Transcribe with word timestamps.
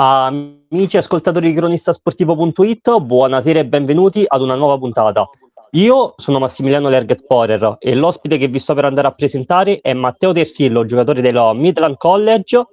Amici 0.00 0.96
ascoltatori 0.96 1.48
di 1.48 1.56
cronistasportivo.it, 1.56 3.00
buonasera 3.00 3.58
e 3.58 3.66
benvenuti 3.66 4.22
ad 4.24 4.42
una 4.42 4.54
nuova 4.54 4.78
puntata. 4.78 5.28
Io 5.72 6.14
sono 6.18 6.38
Massimiliano 6.38 6.88
Lerget 6.88 7.26
Porer 7.26 7.78
e 7.80 7.96
l'ospite 7.96 8.36
che 8.36 8.46
vi 8.46 8.60
sto 8.60 8.74
per 8.74 8.84
andare 8.84 9.08
a 9.08 9.10
presentare 9.12 9.80
è 9.80 9.92
Matteo 9.94 10.30
Tersillo, 10.30 10.84
giocatore 10.84 11.20
dello 11.20 11.52
Midland 11.52 11.96
College. 11.96 12.64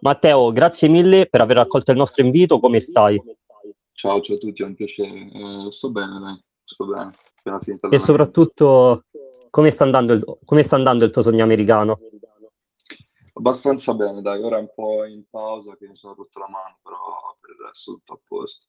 Matteo, 0.00 0.52
grazie 0.52 0.88
mille 0.88 1.24
per 1.24 1.40
aver 1.40 1.56
accolto 1.56 1.90
il 1.90 1.96
nostro 1.96 2.22
invito, 2.22 2.58
come 2.58 2.80
stai? 2.80 3.18
Ciao, 3.94 4.20
ciao 4.20 4.36
a 4.36 4.38
tutti, 4.38 4.62
è 4.62 4.66
un 4.66 4.74
piacere. 4.74 5.08
Eh, 5.08 5.70
sto 5.70 5.88
bene, 5.90 6.20
dai, 6.20 6.38
sto 6.64 6.84
bene. 6.84 7.12
E 7.88 7.98
soprattutto, 7.98 9.04
come 9.48 9.70
sta, 9.70 9.86
il, 9.86 10.38
come 10.44 10.62
sta 10.62 10.76
andando 10.76 11.06
il 11.06 11.10
tuo 11.10 11.22
sogno 11.22 11.44
americano? 11.44 11.96
Abbastanza 13.36 13.94
bene, 13.94 14.22
dai, 14.22 14.40
ora 14.40 14.58
è 14.58 14.60
un 14.60 14.70
po' 14.72 15.04
in 15.04 15.24
pausa 15.28 15.76
che 15.76 15.88
mi 15.88 15.96
sono 15.96 16.14
rotto 16.14 16.38
la 16.38 16.48
mano, 16.48 16.78
però 16.82 17.36
per 17.40 17.50
il 17.50 17.66
resto 17.66 17.92
tutto 17.94 18.12
a 18.12 18.18
posto. 18.26 18.66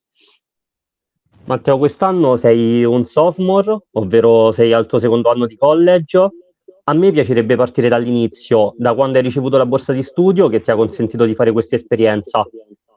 Matteo, 1.46 1.78
quest'anno 1.78 2.36
sei 2.36 2.84
un 2.84 3.06
sophomore, 3.06 3.86
ovvero 3.92 4.52
sei 4.52 4.74
al 4.74 4.88
tuo 4.88 4.98
secondo 4.98 5.30
anno 5.30 5.46
di 5.46 5.56
college. 5.56 6.30
A 6.86 6.94
me 6.94 7.12
piacerebbe 7.12 7.56
partire 7.56 7.90
dall'inizio, 7.90 8.74
da 8.78 8.96
quando 8.96 9.18
hai 9.18 9.24
ricevuto 9.24 9.58
la 9.58 9.68
borsa 9.68 9.94
di 9.94 10.02
studio 10.02 10.48
che 10.48 10.62
ti 10.62 10.72
ha 10.72 10.76
consentito 10.76 11.26
di 11.26 11.36
fare 11.36 11.52
questa 11.52 11.76
esperienza. 11.76 12.44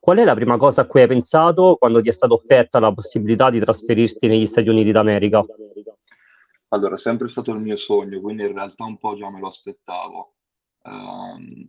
Qual 0.01 0.17
è 0.17 0.25
la 0.25 0.35
prima 0.35 0.57
cosa 0.57 0.83
a 0.83 0.87
cui 0.87 1.03
hai 1.03 1.07
pensato 1.07 1.77
quando 1.79 2.01
ti 2.01 2.09
è 2.09 2.13
stata 2.13 2.33
offerta 2.33 2.79
la 2.79 2.95
possibilità 2.95 3.51
di 3.51 3.61
trasferirti 3.61 4.27
negli 4.27 4.47
Stati 4.47 4.71
Uniti 4.71 4.91
d'America? 4.91 5.45
Allora, 6.69 6.95
è 6.95 6.99
sempre 6.99 7.29
stato 7.29 7.53
il 7.53 7.61
mio 7.61 7.77
sogno, 7.77 8.21
quindi 8.21 8.43
in 8.43 8.55
realtà 8.55 8.85
un 8.85 8.97
po' 8.97 9.15
già 9.17 9.31
me 9.31 9.41
lo 9.41 9.49
aspettavo. 9.49 10.33
Um, 10.89 11.67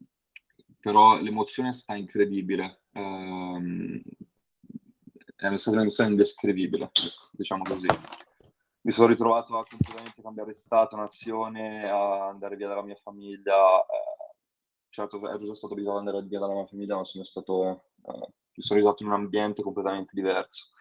però 0.80 1.20
l'emozione 1.20 1.70
è 1.70 1.74
stata 1.74 2.00
incredibile. 2.00 2.84
Um, 2.94 4.02
è 5.36 5.58
stata 5.58 5.78
un'emozione 5.78 6.10
indescrivibile, 6.12 6.86
ecco, 6.86 7.30
diciamo 7.32 7.64
così. 7.64 7.88
Mi 8.82 8.92
sono 8.92 9.08
ritrovato 9.08 9.58
a 9.58 9.66
completamente 9.66 10.22
cambiare 10.22 10.56
stato, 10.56 10.96
nazione, 10.96 11.90
a 11.90 12.26
andare 12.26 12.56
via 12.56 12.68
dalla 12.68 12.84
mia 12.84 12.96
famiglia. 12.96 13.82
Eh, 13.82 14.36
certo, 14.90 15.18
ero 15.28 15.46
già 15.46 15.56
stato 15.56 15.74
abituato 15.74 16.00
ad 16.00 16.08
andare 16.08 16.26
via 16.26 16.40
dalla 16.40 16.54
mia 16.54 16.66
famiglia, 16.66 16.96
ma 16.96 17.04
sono 17.04 17.24
stato, 17.24 17.92
eh, 18.04 18.34
mi 18.54 18.64
sono 18.64 18.80
ritrovato 18.80 19.04
in 19.04 19.10
un 19.10 19.16
ambiente 19.16 19.62
completamente 19.62 20.12
diverso. 20.14 20.74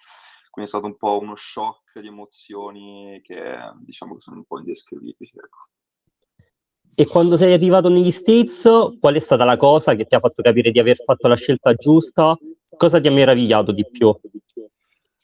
Quindi 0.51 0.71
è 0.71 0.75
stato 0.75 0.87
un 0.87 0.97
po' 0.97 1.19
uno 1.19 1.35
shock 1.37 2.01
di 2.01 2.07
emozioni 2.07 3.21
che 3.23 3.59
diciamo 3.77 4.15
che 4.15 4.21
sono 4.21 4.37
un 4.37 4.45
po' 4.45 4.59
indescrivibili. 4.59 5.31
Ecco. 5.35 5.78
E 6.95 7.07
quando 7.07 7.37
sei 7.37 7.53
arrivato 7.53 7.89
negli 7.89 8.11
States, 8.11 8.69
qual 8.99 9.15
è 9.15 9.19
stata 9.21 9.45
la 9.45 9.57
cosa 9.57 9.95
che 9.95 10.05
ti 10.05 10.15
ha 10.15 10.21
fatto 10.21 10.43
capire 10.43 10.71
di 10.71 10.79
aver 10.79 10.97
fatto 10.97 11.29
la 11.29 11.37
scelta 11.37 11.75
giusta? 11.75 12.37
Cosa 12.77 13.01
ti 13.01 13.09
ha 13.09 13.13
meravigliato 13.13 13.73
di 13.73 13.89
più? 13.89 14.13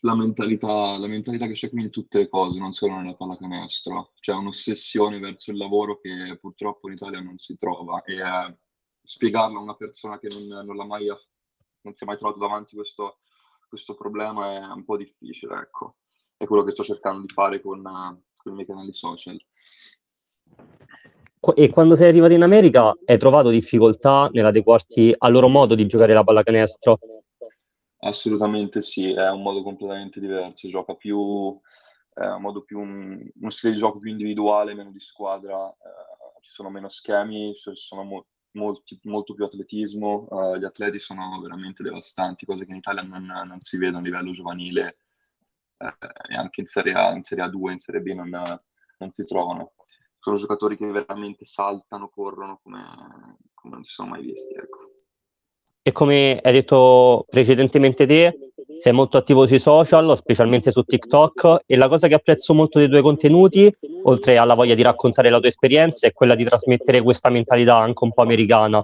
La 0.00 0.14
mentalità, 0.14 0.98
la 0.98 1.06
mentalità 1.06 1.46
che 1.46 1.54
c'è 1.54 1.70
qui 1.70 1.82
in 1.82 1.90
tutte 1.90 2.18
le 2.18 2.28
cose, 2.28 2.58
non 2.58 2.72
solo 2.74 2.96
nella 2.96 3.14
pallacanestro. 3.14 4.12
C'è 4.20 4.32
un'ossessione 4.32 5.18
verso 5.18 5.50
il 5.50 5.56
lavoro 5.56 5.98
che 5.98 6.38
purtroppo 6.40 6.88
in 6.88 6.94
Italia 6.94 7.20
non 7.20 7.38
si 7.38 7.56
trova 7.56 8.02
e 8.02 8.16
eh, 8.16 8.56
spiegarlo 9.02 9.58
a 9.58 9.62
una 9.62 9.76
persona 9.76 10.18
che 10.18 10.28
non, 10.28 10.66
non, 10.66 10.86
mai, 10.86 11.06
non 11.06 11.94
si 11.94 12.04
è 12.04 12.06
mai 12.06 12.16
trovato 12.16 12.38
davanti 12.38 12.76
questo, 12.76 13.20
questo 13.68 13.94
problema 13.94 14.52
è 14.54 14.72
un 14.72 14.84
po' 14.84 14.96
difficile, 14.96 15.58
ecco. 15.58 15.96
È 16.36 16.44
quello 16.44 16.64
che 16.64 16.72
sto 16.72 16.84
cercando 16.84 17.20
di 17.20 17.32
fare 17.32 17.60
con, 17.60 17.82
con 18.36 18.52
i 18.52 18.54
miei 18.54 18.66
canali 18.66 18.92
social. 18.92 19.38
E 21.52 21.68
quando 21.68 21.94
sei 21.94 22.08
arrivato 22.08 22.32
in 22.32 22.42
America 22.42 22.96
hai 23.04 23.18
trovato 23.18 23.50
difficoltà 23.50 24.30
nell'adeguarti 24.32 25.14
al 25.18 25.32
loro 25.32 25.48
modo 25.48 25.74
di 25.74 25.86
giocare 25.86 26.14
la 26.14 26.24
pallacanestro? 26.24 26.98
Assolutamente 27.98 28.82
sì, 28.82 29.12
è 29.12 29.30
un 29.30 29.42
modo 29.42 29.62
completamente 29.62 30.20
diverso, 30.20 30.68
gioca 30.68 30.94
più, 30.94 31.58
è 32.12 32.26
un 32.26 32.40
modo 32.40 32.62
più, 32.62 32.80
un, 32.80 33.28
uno 33.40 33.50
stile 33.50 33.72
di 33.72 33.78
gioco 33.78 33.98
più 33.98 34.10
individuale, 34.10 34.74
meno 34.74 34.90
di 34.90 35.00
squadra, 35.00 35.68
eh, 35.68 36.40
ci 36.42 36.50
sono 36.50 36.70
meno 36.70 36.88
schemi, 36.88 37.54
ci 37.54 37.70
sono 37.74 38.04
mo- 38.04 38.26
molti, 38.52 38.98
molto 39.04 39.34
più 39.34 39.44
atletismo, 39.44 40.28
eh, 40.30 40.58
gli 40.58 40.64
atleti 40.64 40.98
sono 40.98 41.40
veramente 41.42 41.82
devastanti, 41.82 42.46
cose 42.46 42.64
che 42.64 42.70
in 42.70 42.78
Italia 42.78 43.02
non, 43.02 43.24
non 43.24 43.60
si 43.60 43.78
vedono 43.78 43.98
a 43.98 44.02
livello 44.02 44.32
giovanile 44.32 44.96
eh, 45.78 45.96
e 46.28 46.34
anche 46.34 46.60
in 46.60 46.66
Serie 46.66 46.92
A, 46.92 47.12
in 47.12 47.22
Serie 47.22 47.44
A2, 47.44 47.70
in 47.70 47.78
Serie 47.78 48.00
B 48.00 48.12
non, 48.12 48.28
non 48.28 49.10
si 49.12 49.24
trovano 49.24 49.72
sono 50.24 50.36
giocatori 50.36 50.78
che 50.78 50.86
veramente 50.86 51.44
saltano, 51.44 52.08
corrono 52.08 52.58
come, 52.62 52.80
come 53.52 53.74
non 53.74 53.84
si 53.84 53.92
sono 53.92 54.08
mai 54.08 54.22
visti. 54.22 54.54
Ecco. 54.54 54.78
E 55.82 55.92
come 55.92 56.40
hai 56.42 56.52
detto 56.52 57.26
precedentemente 57.28 58.06
te, 58.06 58.52
sei 58.78 58.94
molto 58.94 59.18
attivo 59.18 59.46
sui 59.46 59.58
social, 59.58 60.16
specialmente 60.16 60.70
su 60.70 60.82
TikTok, 60.82 61.64
e 61.66 61.76
la 61.76 61.88
cosa 61.88 62.08
che 62.08 62.14
apprezzo 62.14 62.54
molto 62.54 62.78
dei 62.78 62.88
tuoi 62.88 63.02
contenuti, 63.02 63.70
oltre 64.04 64.38
alla 64.38 64.54
voglia 64.54 64.74
di 64.74 64.80
raccontare 64.80 65.28
la 65.28 65.38
tua 65.40 65.48
esperienza, 65.48 66.06
è 66.06 66.12
quella 66.12 66.34
di 66.34 66.44
trasmettere 66.44 67.02
questa 67.02 67.28
mentalità 67.28 67.76
anche 67.76 68.02
un 68.02 68.14
po' 68.14 68.22
americana, 68.22 68.82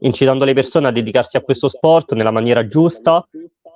incitando 0.00 0.44
le 0.44 0.52
persone 0.52 0.88
a 0.88 0.92
dedicarsi 0.92 1.38
a 1.38 1.40
questo 1.40 1.68
sport 1.68 2.12
nella 2.12 2.30
maniera 2.30 2.66
giusta, 2.66 3.26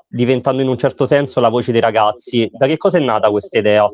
diventando 0.06 0.60
in 0.60 0.69
un 0.69 0.76
certo 0.76 1.06
senso 1.06 1.41
la 1.41 1.49
voce 1.49 1.72
dei 1.72 1.81
ragazzi. 1.81 2.47
Da 2.53 2.66
che 2.66 2.76
cosa 2.76 2.99
è 2.99 3.00
nata 3.00 3.31
questa 3.31 3.56
idea? 3.56 3.91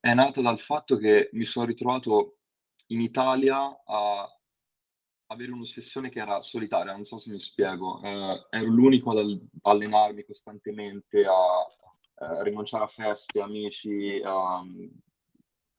È 0.00 0.14
nato 0.14 0.40
dal 0.40 0.60
fatto 0.60 0.96
che 0.96 1.28
mi 1.32 1.44
sono 1.44 1.66
ritrovato 1.66 2.38
in 2.88 3.00
Italia 3.00 3.82
a 3.84 4.38
avere 5.30 5.52
un'ossessione 5.52 6.08
che 6.08 6.20
era 6.20 6.40
solitaria, 6.40 6.92
non 6.92 7.04
so 7.04 7.18
se 7.18 7.30
mi 7.30 7.40
spiego. 7.40 8.00
Eh, 8.02 8.46
ero 8.50 8.66
l'unico 8.66 9.10
ad 9.10 9.40
allenarmi 9.62 10.24
costantemente, 10.24 11.20
a 11.20 11.66
eh, 12.20 12.42
rinunciare 12.44 12.84
a 12.84 12.88
feste, 12.88 13.40
amici, 13.40 14.20
a 14.24 14.64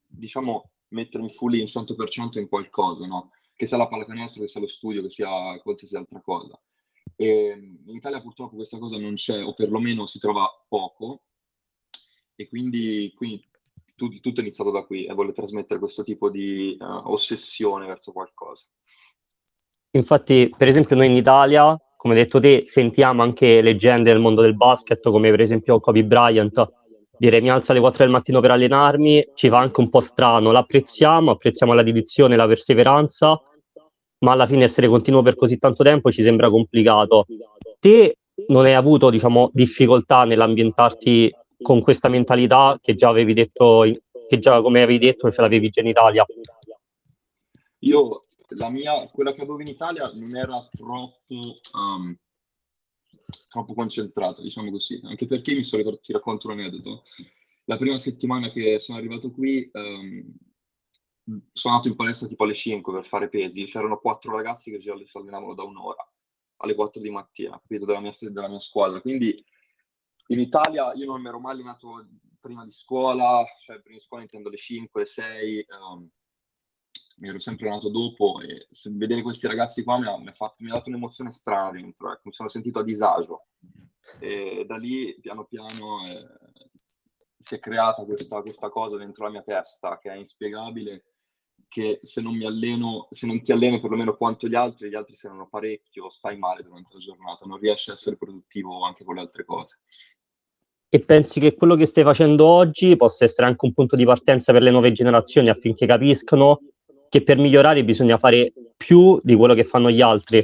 diciamo 0.06 0.72
mettermi 0.90 1.32
full 1.34 1.56
in 1.56 1.66
100% 1.66 2.40
in 2.40 2.48
qualcosa, 2.48 3.06
no? 3.06 3.32
Che 3.56 3.66
sia 3.66 3.78
la 3.78 3.88
pallacanestro, 3.88 4.42
che 4.42 4.48
sia 4.48 4.62
lo 4.62 4.68
studio, 4.68 5.02
che 5.02 5.10
sia 5.10 5.60
qualsiasi 5.62 5.96
altra 5.96 6.22
cosa. 6.22 6.60
E 7.16 7.80
in 7.86 7.96
Italia 7.96 8.22
purtroppo 8.22 8.56
questa 8.56 8.78
cosa 8.78 8.98
non 8.98 9.16
c'è, 9.16 9.44
o 9.44 9.54
perlomeno 9.54 10.06
si 10.06 10.20
trova 10.20 10.48
poco, 10.68 11.24
e 12.36 12.48
quindi, 12.48 13.12
quindi 13.16 13.49
tutto, 14.00 14.20
tutto 14.22 14.40
è 14.40 14.44
iniziato 14.44 14.72
da 14.72 14.84
qui 14.84 15.06
e 15.06 15.14
vuole 15.14 15.34
trasmettere 15.34 15.80
questo 15.80 16.04
tipo 16.04 16.30
di 16.30 16.78
uh, 16.80 17.12
ossessione 17.12 17.86
verso 17.86 18.12
qualcosa. 18.14 18.64
Infatti, 19.92 20.54
per 20.56 20.68
esempio, 20.68 20.96
noi 20.96 21.08
in 21.08 21.16
Italia, 21.16 21.78
come 21.98 22.16
detto 22.16 22.40
te, 22.40 22.64
sentiamo 22.66 23.22
anche 23.22 23.62
leggende 23.62 24.12
del 24.12 24.20
mondo 24.20 24.42
del 24.42 24.56
basket, 24.56 25.02
come 25.10 25.30
per 25.30 25.42
esempio 25.42 25.80
Kobe 25.80 26.06
Bryant, 26.06 26.72
dire 27.18 27.42
mi 27.42 27.50
alzo 27.50 27.72
alle 27.72 27.82
4 27.82 28.04
del 28.04 28.14
mattino 28.14 28.40
per 28.40 28.52
allenarmi, 28.52 29.32
ci 29.34 29.50
fa 29.50 29.58
anche 29.58 29.82
un 29.82 29.90
po' 29.90 30.00
strano, 30.00 30.52
l'apprezziamo, 30.52 31.32
apprezziamo 31.32 31.74
la 31.74 31.84
dedizione, 31.84 32.38
la 32.38 32.48
perseveranza, 32.48 33.42
ma 34.20 34.32
alla 34.32 34.48
fine 34.48 34.64
essere 34.64 34.88
continuo 34.88 35.22
per 35.22 35.36
così 35.36 35.58
tanto 35.58 35.84
tempo 35.84 36.12
ci 36.12 36.24
sembra 36.24 36.50
complicato. 36.50 37.26
Te 37.80 38.18
non 38.48 38.66
hai 38.66 38.74
avuto, 38.74 39.10
diciamo, 39.10 39.50
difficoltà 39.54 40.24
nell'ambientarti 40.24 41.34
con 41.62 41.82
questa 41.82 42.10
mentalità 42.10 42.78
che 42.82 42.96
già 42.96 43.10
avevi 43.10 43.34
detto, 43.34 43.84
che 44.28 44.40
già 44.40 44.62
come 44.62 44.82
avevi 44.82 45.00
detto 45.00 45.32
ce 45.32 45.42
l'avevi 45.42 45.70
già 45.70 45.82
in 45.82 45.88
Italia? 45.88 46.26
Io, 47.80 48.24
la 48.50 48.70
mia, 48.70 49.08
quella 49.10 49.34
che 49.34 49.42
avevo 49.42 49.60
in 49.60 49.68
Italia 49.68 50.12
non 50.16 50.36
era 50.36 50.68
troppo, 50.76 51.60
um, 51.74 52.16
troppo 53.48 53.74
concentrata, 53.74 54.42
diciamo 54.42 54.72
così, 54.72 55.00
anche 55.04 55.28
perché 55.28 55.54
mi 55.54 55.64
sono 55.64 55.78
ritornato, 55.78 56.06
ti 56.06 56.14
racconto 56.14 56.48
un 56.48 56.60
aneddoto. 56.60 57.04
La 57.66 57.78
prima 57.78 57.98
settimana 57.98 58.50
che 58.50 58.80
sono 58.80 58.98
arrivato 58.98 59.32
qui, 59.32 59.70
um, 59.74 60.36
sono 61.54 61.76
andato 61.76 61.90
in 61.90 61.96
palestra 61.96 62.28
tipo 62.28 62.44
alle 62.44 62.56
5 62.56 62.92
per 62.92 63.06
fare 63.06 63.30
pesi, 63.30 63.66
c'erano 63.66 64.00
quattro 64.00 64.36
ragazzi 64.36 64.72
che 64.72 64.80
già 64.80 64.96
si 65.06 65.18
allenavano 65.18 65.54
da 65.54 65.64
un'ora, 65.64 66.12
alle 66.58 66.76
4 66.76 67.00
di 67.00 67.10
mattina, 67.12 67.60
capito, 67.60 67.86
della 67.86 68.00
mia, 68.00 68.12
della 68.20 68.50
mia 68.50 68.60
squadra, 68.60 69.00
quindi 69.00 69.42
in 70.32 70.40
Italia 70.40 70.94
io 70.94 71.06
non 71.06 71.22
mi 71.22 71.28
ero 71.28 71.40
mai 71.40 71.54
allenato 71.54 72.08
prima 72.40 72.64
di 72.66 72.72
scuola, 72.72 73.44
cioè 73.64 73.80
prima 73.82 73.98
di 73.98 74.04
scuola 74.04 74.24
intendo 74.24 74.50
le 74.50 74.58
5, 74.58 75.02
le 75.02 75.08
6, 75.08 75.66
um, 75.80 76.10
mi 77.18 77.30
ero 77.30 77.40
sempre 77.40 77.68
allenato 77.68 77.90
dopo 77.90 78.40
e 78.42 78.68
vedere 78.96 79.22
questi 79.22 79.48
ragazzi 79.48 79.84
qua 79.84 80.00
mi 80.00 80.08
ha, 80.08 80.18
mi 80.18 80.30
ha, 80.30 80.34
fatto, 80.34 80.64
mi 80.64 80.70
ha 80.70 80.74
dato 80.74 80.90
un'emozione 80.90 81.32
strana 81.32 81.72
dentro, 81.72 82.12
ecco, 82.12 82.22
mi 82.26 82.34
sono 82.34 82.50
sentito 82.50 82.80
a 82.80 82.84
disagio 82.84 83.48
e 84.20 84.64
da 84.66 84.78
lì 84.78 85.18
piano 85.20 85.46
piano 85.46 86.08
eh, 86.08 86.70
si 87.38 87.56
è 87.56 87.60
creata 87.60 88.04
questa, 88.06 88.42
questa 88.42 88.70
cosa 88.70 88.98
dentro 88.98 89.26
la 89.26 89.32
mia 89.32 89.44
testa 89.44 90.00
che 90.00 90.12
è 90.12 90.16
inspiegabile 90.16 91.04
che 91.68 92.00
se 92.02 92.22
non 92.22 92.36
mi 92.36 92.46
alleno, 92.46 93.08
se 93.12 93.28
non 93.28 93.42
ti 93.42 93.52
alleni 93.52 93.80
perlomeno 93.80 94.18
quanto 94.18 94.48
gli 94.48 94.56
altri, 94.56 94.90
gli 94.90 94.96
altri 94.96 95.16
se 95.16 95.28
non 95.28 95.48
parecchio, 95.50 96.10
stai 96.10 96.38
male 96.38 96.64
durante 96.64 96.94
la 96.94 97.00
giornata, 97.00 97.46
non 97.46 97.60
riesci 97.60 97.92
a 97.92 97.94
essere 97.94 98.18
produttivo 98.18 98.84
anche 98.84 99.04
con 99.04 99.16
le 99.16 99.22
altre 99.22 99.46
cose. 99.46 99.80
E 100.92 101.00
pensi 101.00 101.40
che 101.40 101.54
quello 101.54 101.76
che 101.76 101.86
stai 101.86 102.04
facendo 102.04 102.46
oggi 102.46 102.96
possa 102.96 103.24
essere 103.24 103.46
anche 103.46 103.66
un 103.66 103.74
punto 103.74 103.96
di 103.96 104.06
partenza 104.06 104.52
per 104.52 104.64
le 104.64 104.72
nuove 104.72 104.92
generazioni 104.92 105.50
affinché 105.50 105.86
capiscano 105.86 106.62
che 107.10 107.22
per 107.22 107.38
migliorare 107.38 107.84
bisogna 107.84 108.18
fare 108.18 108.52
più 108.76 109.20
di 109.22 109.36
quello 109.36 109.54
che 109.54 109.64
fanno 109.64 109.92
gli 109.92 110.02
altri? 110.02 110.44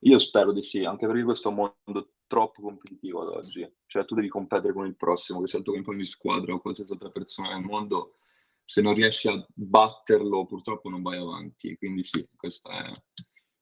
Io 0.00 0.18
spero 0.18 0.52
di 0.52 0.62
sì, 0.62 0.84
anche 0.84 1.06
perché 1.06 1.22
questo 1.24 1.48
è 1.48 1.52
un 1.52 1.72
mondo 1.84 2.08
troppo 2.26 2.62
competitivo 2.62 3.22
ad 3.22 3.28
oggi. 3.28 3.70
Cioè, 3.86 4.04
tu 4.04 4.14
devi 4.14 4.28
competere 4.28 4.72
con 4.72 4.86
il 4.86 4.96
prossimo, 4.96 5.40
che 5.40 5.48
sia 5.48 5.58
il 5.58 5.64
tuo 5.64 5.74
compagno 5.74 5.98
di 5.98 6.06
squadra 6.06 6.52
o 6.52 6.60
qualsiasi 6.60 6.92
altra 6.92 7.10
persona 7.10 7.54
nel 7.54 7.64
mondo. 7.64 8.16
Se 8.64 8.80
non 8.80 8.94
riesci 8.94 9.28
a 9.28 9.46
batterlo, 9.52 10.46
purtroppo 10.46 10.88
non 10.88 11.02
vai 11.02 11.18
avanti. 11.18 11.76
Quindi 11.76 12.02
sì, 12.02 12.26
questo 12.36 12.70
è 12.70 12.90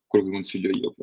quello 0.07 0.25
che 0.25 0.31
consiglio 0.31 0.69
io. 0.69 0.95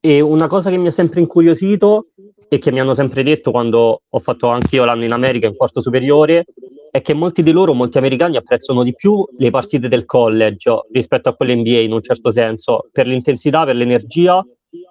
E 0.00 0.20
una 0.20 0.46
cosa 0.46 0.70
che 0.70 0.76
mi 0.78 0.86
ha 0.86 0.92
sempre 0.92 1.20
incuriosito 1.20 2.10
e 2.48 2.58
che 2.58 2.70
mi 2.70 2.78
hanno 2.78 2.94
sempre 2.94 3.24
detto 3.24 3.50
quando 3.50 4.02
ho 4.08 4.18
fatto 4.20 4.46
anche 4.46 4.76
io 4.76 4.84
l'anno 4.84 5.02
in 5.02 5.12
America 5.12 5.48
in 5.48 5.56
quarto 5.56 5.80
superiore 5.80 6.44
è 6.90 7.02
che 7.02 7.14
molti 7.14 7.42
di 7.42 7.50
loro, 7.50 7.74
molti 7.74 7.98
americani, 7.98 8.36
apprezzano 8.36 8.84
di 8.84 8.94
più 8.94 9.26
le 9.36 9.50
partite 9.50 9.88
del 9.88 10.04
college 10.04 10.86
rispetto 10.92 11.28
a 11.28 11.34
quelle 11.34 11.56
NBA 11.56 11.80
in 11.80 11.92
un 11.92 12.02
certo 12.02 12.30
senso, 12.30 12.88
per 12.92 13.06
l'intensità, 13.06 13.64
per 13.64 13.74
l'energia 13.74 14.44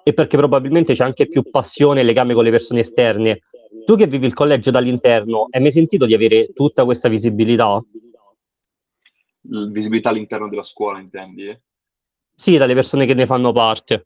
e 0.04 0.14
perché 0.14 0.36
probabilmente 0.36 0.94
c'è 0.94 1.04
anche 1.04 1.28
più 1.28 1.50
passione 1.50 2.02
e 2.02 2.04
legame 2.04 2.34
con 2.34 2.44
le 2.44 2.52
persone 2.52 2.82
esterne. 2.82 3.40
Tu 3.86 3.96
che 3.96 4.08
vivi 4.08 4.26
il 4.26 4.34
collegio 4.34 4.72
dall'interno, 4.72 5.48
hai 5.50 5.62
mai 5.62 5.72
sentito 5.72 6.06
di 6.06 6.14
avere 6.14 6.50
tutta 6.54 6.84
questa 6.84 7.08
visibilità? 7.08 7.82
Visibilità 9.42 10.10
all'interno 10.10 10.50
della 10.50 10.64
scuola, 10.64 11.00
intendi? 11.00 11.58
Sì, 12.36 12.58
dalle 12.58 12.74
persone 12.74 13.06
che 13.06 13.14
ne 13.14 13.26
fanno 13.26 13.54
parte. 13.54 14.06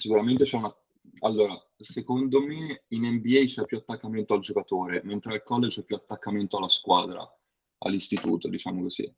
Sicuramente 0.00 0.44
c'è 0.44 0.56
una... 0.56 0.74
Allora, 1.20 1.54
secondo 1.76 2.40
me 2.40 2.84
in 2.88 3.04
NBA 3.04 3.44
c'è 3.44 3.64
più 3.66 3.76
attaccamento 3.76 4.32
al 4.32 4.40
giocatore, 4.40 5.02
mentre 5.04 5.34
al 5.34 5.42
college 5.42 5.80
c'è 5.80 5.84
più 5.84 5.96
attaccamento 5.96 6.56
alla 6.56 6.68
squadra, 6.68 7.22
all'istituto, 7.78 8.48
diciamo 8.48 8.80
così. 8.82 9.12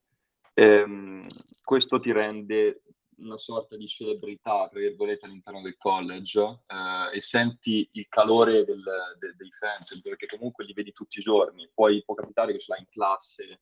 Ehm, 0.54 1.22
questo 1.62 2.00
ti 2.00 2.10
rende 2.10 2.82
una 3.18 3.38
sorta 3.38 3.76
di 3.76 3.86
celebrità, 3.86 4.66
tra 4.68 4.80
virgolette, 4.80 5.26
all'interno 5.26 5.62
del 5.62 5.76
college 5.76 6.40
eh, 6.66 7.16
e 7.16 7.20
senti 7.22 7.88
il 7.92 8.08
calore 8.08 8.64
del, 8.64 8.82
de, 9.20 9.34
dei 9.36 9.50
fans, 9.52 10.00
perché 10.00 10.26
comunque 10.26 10.64
li 10.64 10.72
vedi 10.72 10.90
tutti 10.90 11.20
i 11.20 11.22
giorni. 11.22 11.70
Poi 11.72 12.02
può 12.04 12.14
capitare 12.14 12.52
che 12.52 12.58
ce 12.58 12.72
l'hai 12.72 12.80
in 12.80 12.88
classe, 12.88 13.60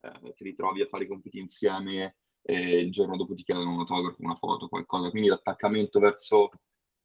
eh, 0.00 0.32
ti 0.34 0.44
ritrovi 0.44 0.80
a 0.80 0.86
fare 0.86 1.04
i 1.04 1.08
compiti 1.08 1.38
insieme 1.38 2.16
e 2.42 2.78
il 2.80 2.90
giorno 2.90 3.16
dopo 3.16 3.34
ti 3.34 3.44
chiedono 3.44 3.72
un 3.72 3.78
autografo, 3.80 4.16
una 4.18 4.34
foto, 4.34 4.68
qualcosa. 4.68 5.10
Quindi 5.10 5.28
l'attaccamento 5.28 6.00
verso 6.00 6.50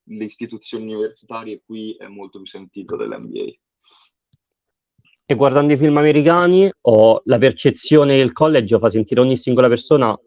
le 0.09 0.23
istituzioni 0.23 0.83
universitarie 0.83 1.61
qui 1.65 1.95
è 1.95 2.07
molto 2.07 2.39
più 2.39 2.47
sentito 2.47 2.95
dell'NBA. 2.95 3.51
E 5.29 5.35
guardando 5.35 5.73
i 5.73 5.77
film 5.77 5.97
americani 5.97 6.71
ho 6.81 7.21
la 7.25 7.37
percezione 7.37 8.15
che 8.15 8.23
il 8.23 8.31
college 8.31 8.79
fa 8.79 8.89
sentire 8.89 9.19
ogni 9.19 9.35
singola 9.35 9.67
persona 9.67 10.17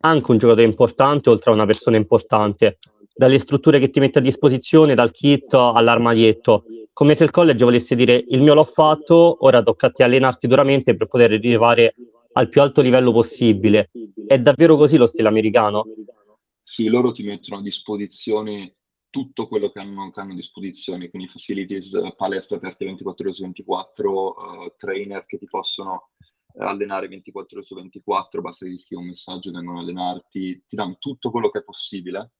anche 0.00 0.30
un 0.30 0.38
giocatore 0.38 0.66
importante 0.66 1.30
oltre 1.30 1.50
a 1.50 1.54
una 1.54 1.66
persona 1.66 1.96
importante, 1.96 2.78
dalle 3.14 3.38
strutture 3.38 3.78
che 3.78 3.90
ti 3.90 4.00
mette 4.00 4.18
a 4.18 4.22
disposizione, 4.22 4.94
dal 4.94 5.10
kit 5.10 5.54
all'armadietto, 5.54 6.64
come 6.92 7.14
se 7.14 7.24
il 7.24 7.30
college 7.30 7.64
volesse 7.64 7.94
dire 7.94 8.24
il 8.28 8.42
mio 8.42 8.54
l'ho 8.54 8.64
fatto, 8.64 9.44
ora 9.44 9.62
tocca 9.62 9.88
a 9.88 9.90
te 9.90 10.02
allenarti 10.02 10.48
duramente 10.48 10.96
per 10.96 11.06
poter 11.06 11.32
arrivare 11.32 11.94
al 12.32 12.48
più 12.48 12.60
alto 12.60 12.80
livello 12.80 13.12
possibile. 13.12 13.90
È 14.26 14.38
davvero 14.38 14.76
così 14.76 14.96
lo 14.96 15.06
stile 15.06 15.28
americano? 15.28 15.84
Sì, 16.62 16.88
loro 16.88 17.12
ti 17.12 17.22
mettono 17.22 17.60
a 17.60 17.62
disposizione 17.62 18.76
tutto 19.10 19.46
quello 19.46 19.70
che 19.70 19.80
hanno, 19.80 20.10
che 20.10 20.20
hanno 20.20 20.32
a 20.32 20.36
disposizione, 20.36 21.08
quindi 21.08 21.28
facilities, 21.28 21.98
palestre 22.16 22.56
aperte 22.56 22.84
24 22.84 23.24
ore 23.24 23.34
su 23.34 23.42
24, 23.42 24.10
uh, 24.10 24.74
trainer 24.76 25.24
che 25.24 25.38
ti 25.38 25.46
possono 25.46 26.10
allenare 26.58 27.08
24 27.08 27.58
ore 27.58 27.66
su 27.66 27.74
24, 27.74 28.40
basta 28.40 28.66
che 28.66 28.72
gli 28.72 28.78
scrivi 28.78 29.02
un 29.02 29.08
messaggio, 29.08 29.50
vengono 29.50 29.78
a 29.78 29.82
allenarti, 29.82 30.64
ti 30.66 30.76
danno 30.76 30.96
tutto 30.98 31.30
quello 31.30 31.48
che 31.48 31.60
è 31.60 31.64
possibile, 31.64 32.32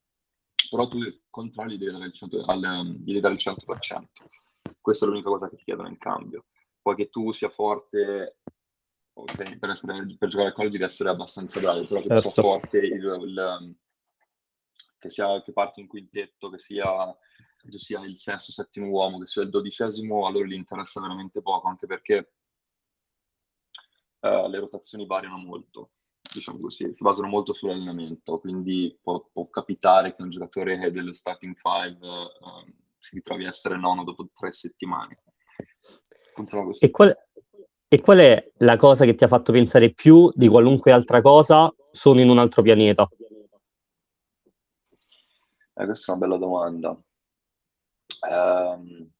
però 0.68 0.86
tu 0.86 0.98
controlli 1.30 1.78
devi 1.78 1.92
dare 1.92 2.06
il 2.06 2.12
100%. 2.14 2.42
Al, 2.46 2.96
devi 2.98 3.20
dare 3.20 3.34
il 3.34 3.40
100%. 3.42 3.54
Questa 4.80 5.04
è 5.04 5.08
l'unica 5.08 5.30
cosa 5.30 5.48
che 5.48 5.56
ti 5.56 5.64
chiedono 5.64 5.88
in 5.88 5.98
cambio. 5.98 6.46
Poi 6.82 6.94
che 6.96 7.08
tu 7.08 7.32
sia 7.32 7.48
forte, 7.48 8.38
per, 9.24 9.70
essere, 9.70 10.16
per, 10.18 10.28
giocare 10.28 10.48
al 10.48 10.54
college 10.54 10.78
devi 10.78 10.90
essere 10.90 11.10
abbastanza 11.10 11.60
bravo, 11.60 11.86
però 11.86 12.00
che 12.00 12.08
certo. 12.08 12.32
sia 12.32 12.42
forte, 12.42 12.78
il, 12.78 12.92
il, 12.94 13.76
che, 14.98 15.10
sia, 15.10 15.42
che 15.42 15.52
parti 15.52 15.80
in 15.80 15.86
quintetto, 15.86 16.50
che 16.50 16.58
sia, 16.58 17.16
che 17.68 17.78
sia 17.78 18.04
il 18.04 18.18
sesto, 18.18 18.52
settimo 18.52 18.88
uomo, 18.88 19.18
che 19.18 19.26
sia 19.26 19.42
il 19.42 19.50
dodicesimo, 19.50 20.26
a 20.26 20.30
loro 20.30 20.46
gli 20.46 20.54
interessa 20.54 21.00
veramente 21.00 21.42
poco, 21.42 21.68
anche 21.68 21.86
perché 21.86 22.32
uh, 24.20 24.48
le 24.48 24.58
rotazioni 24.58 25.06
variano 25.06 25.38
molto, 25.38 25.92
diciamo 26.32 26.58
così, 26.58 26.84
si 26.84 27.02
basano 27.02 27.28
molto 27.28 27.52
sull'allenamento, 27.52 28.38
quindi 28.38 28.96
può, 29.00 29.28
può 29.32 29.48
capitare 29.48 30.14
che 30.14 30.22
un 30.22 30.30
giocatore 30.30 30.90
dello 30.90 31.12
starting 31.12 31.56
five 31.56 31.98
uh, 32.06 32.72
si 32.98 33.16
ritrovi 33.16 33.44
a 33.44 33.48
essere 33.48 33.76
nono 33.76 34.04
dopo 34.04 34.28
tre 34.34 34.52
settimane. 34.52 35.16
E 36.78 36.90
qual, 36.90 37.16
e 37.88 38.00
qual 38.00 38.18
è 38.18 38.52
la 38.58 38.76
cosa 38.76 39.04
che 39.04 39.14
ti 39.14 39.24
ha 39.24 39.28
fatto 39.28 39.50
pensare 39.50 39.92
più 39.92 40.28
di 40.32 40.46
qualunque 40.46 40.92
altra 40.92 41.22
cosa 41.22 41.72
sono 41.90 42.20
in 42.20 42.28
un 42.28 42.38
altro 42.38 42.62
pianeta? 42.62 43.08
Eh, 45.74 45.84
questa 45.84 46.12
è 46.12 46.16
una 46.16 46.26
bella 46.26 46.38
domanda. 46.38 47.00
Um, 48.28 49.10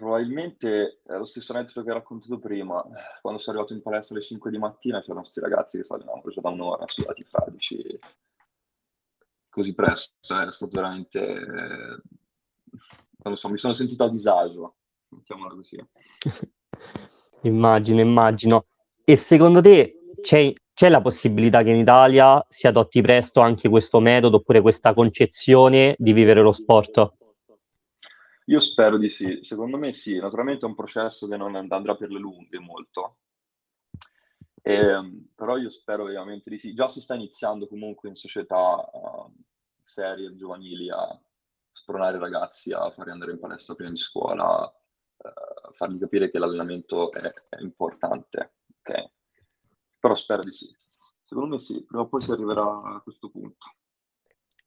Probabilmente 0.00 1.02
è 1.04 1.14
lo 1.18 1.26
stesso 1.26 1.52
aneddoto 1.52 1.82
che 1.82 1.90
ho 1.90 1.94
raccontato 1.94 2.38
prima. 2.38 2.82
Quando 3.20 3.38
sono 3.38 3.58
arrivato 3.58 3.74
in 3.74 3.82
palestra 3.82 4.14
alle 4.14 4.24
5 4.24 4.50
di 4.50 4.56
mattina 4.56 5.00
c'erano 5.00 5.20
questi 5.20 5.40
ragazzi 5.40 5.76
che 5.76 5.84
stavano 5.84 6.22
già 6.26 6.40
da 6.40 6.48
un'ora 6.48 6.86
sudati 6.86 7.22
fradici 7.22 7.98
così 9.50 9.74
presto. 9.74 10.14
Cioè, 10.20 10.46
è 10.46 10.52
stato 10.52 10.72
veramente... 10.72 11.20
non 11.20 12.00
lo 13.24 13.36
so, 13.36 13.48
mi 13.48 13.58
sono 13.58 13.74
sentito 13.74 14.04
a 14.04 14.08
disagio, 14.08 14.76
mettiamola 15.10 15.54
così. 15.54 15.76
immagino, 17.42 18.00
immagino. 18.00 18.66
E 19.04 19.16
secondo 19.16 19.60
te 19.60 20.14
c'è, 20.20 20.52
c'è 20.72 20.88
la 20.88 21.00
possibilità 21.00 21.62
che 21.62 21.70
in 21.70 21.76
Italia 21.78 22.44
si 22.48 22.66
adotti 22.66 23.00
presto 23.00 23.40
anche 23.40 23.68
questo 23.68 24.00
metodo 24.00 24.38
oppure 24.38 24.60
questa 24.60 24.92
concezione 24.92 25.94
di 25.98 26.12
vivere 26.12 26.42
lo 26.42 26.52
sport? 26.52 27.10
Io 28.46 28.60
spero 28.60 28.98
di 28.98 29.10
sì, 29.10 29.40
secondo 29.42 29.78
me 29.78 29.92
sì, 29.92 30.18
naturalmente 30.18 30.66
è 30.66 30.68
un 30.68 30.74
processo 30.74 31.28
che 31.28 31.36
non 31.36 31.54
andrà 31.54 31.94
per 31.94 32.10
le 32.10 32.18
lunghe 32.18 32.58
molto, 32.58 33.18
e, 34.62 34.74
ehm, 34.74 35.28
però 35.34 35.56
io 35.56 35.70
spero 35.70 36.04
veramente 36.04 36.50
di 36.50 36.58
sì. 36.58 36.74
Già 36.74 36.88
si 36.88 37.00
sta 37.00 37.14
iniziando 37.14 37.66
comunque 37.66 38.08
in 38.08 38.14
società 38.14 38.88
uh, 38.92 39.32
serie, 39.84 40.34
giovanili, 40.36 40.90
a 40.90 41.18
spronare 41.72 42.16
i 42.16 42.20
ragazzi 42.20 42.72
a 42.72 42.90
farli 42.90 43.12
andare 43.12 43.32
in 43.32 43.38
palestra 43.38 43.74
prima 43.74 43.90
di 43.92 43.98
scuola, 43.98 44.70
fargli 45.80 45.98
capire 45.98 46.30
che 46.30 46.38
l'allenamento 46.38 47.10
è, 47.10 47.20
è 47.48 47.60
importante, 47.60 48.52
ok? 48.80 49.10
Però 49.98 50.14
spero 50.14 50.42
di 50.42 50.52
sì. 50.52 50.66
Secondo 51.24 51.54
me 51.54 51.58
sì, 51.58 51.82
prima 51.86 52.02
o 52.02 52.06
poi 52.06 52.20
si 52.20 52.32
arriverà 52.32 52.64
a 52.64 53.00
questo 53.02 53.30
punto. 53.30 53.66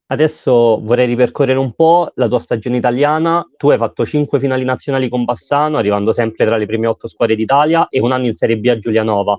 Adesso 0.07 0.79
vorrei 0.81 1.05
ripercorrere 1.05 1.59
un 1.59 1.73
po' 1.73 2.11
la 2.15 2.27
tua 2.27 2.39
stagione 2.39 2.77
italiana. 2.77 3.47
Tu 3.57 3.69
hai 3.69 3.77
fatto 3.77 4.05
cinque 4.05 4.39
finali 4.39 4.63
nazionali 4.63 5.07
con 5.07 5.23
Bassano, 5.23 5.77
arrivando 5.77 6.11
sempre 6.13 6.45
tra 6.45 6.57
le 6.57 6.65
prime 6.65 6.87
otto 6.87 7.07
squadre 7.07 7.35
d'Italia 7.35 7.87
e 7.89 7.99
un 7.99 8.11
anno 8.11 8.25
in 8.25 8.33
Serie 8.33 8.57
B 8.57 8.65
a 8.67 8.79
Giulianova. 8.79 9.37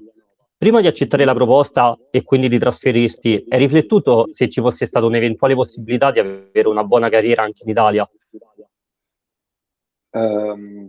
Prima 0.57 0.81
di 0.81 0.87
accettare 0.87 1.25
la 1.25 1.35
proposta 1.35 1.99
e 2.11 2.23
quindi 2.23 2.49
di 2.49 2.59
trasferirti, 2.59 3.47
hai 3.49 3.59
riflettuto 3.59 4.29
se 4.31 4.49
ci 4.49 4.61
fosse 4.61 4.87
stata 4.87 5.07
un'eventuale 5.07 5.55
possibilità 5.55 6.13
di 6.13 6.21
avere 6.21 6.69
una 6.69 6.85
buona 6.85 7.09
carriera 7.09 7.43
anche 7.43 7.63
in 7.65 7.71
Italia? 7.71 8.09
Um, 10.11 10.89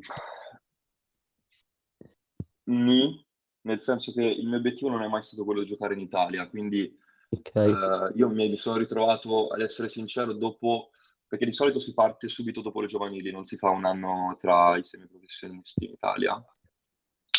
nel 2.66 3.82
senso 3.82 4.12
che 4.12 4.24
il 4.24 4.48
mio 4.48 4.58
obiettivo 4.58 4.90
non 4.90 5.04
è 5.04 5.08
mai 5.08 5.24
stato 5.24 5.44
quello 5.44 5.62
di 5.62 5.68
giocare 5.68 5.94
in 5.94 6.00
Italia, 6.02 6.48
quindi 6.50 6.98
Okay. 7.30 7.72
Uh, 7.72 8.12
io 8.16 8.30
mi 8.30 8.56
sono 8.58 8.78
ritrovato, 8.78 9.48
ad 9.48 9.62
essere 9.62 9.90
sincero, 9.90 10.34
dopo, 10.34 10.92
perché 11.28 11.46
di 11.46 11.54
solito 11.54 11.80
si 11.80 11.94
parte 11.94 12.28
subito 12.28 12.62
dopo 12.62 12.82
le 12.82 12.88
giovanili, 12.88 13.32
non 13.32 13.46
si 13.46 13.58
fa 13.58 13.70
un 13.70 13.86
anno 13.86 14.38
tra 14.40 14.78
i 14.78 14.84
semiprofessionisti 14.84 15.86
in 15.86 15.92
Italia, 15.92 16.46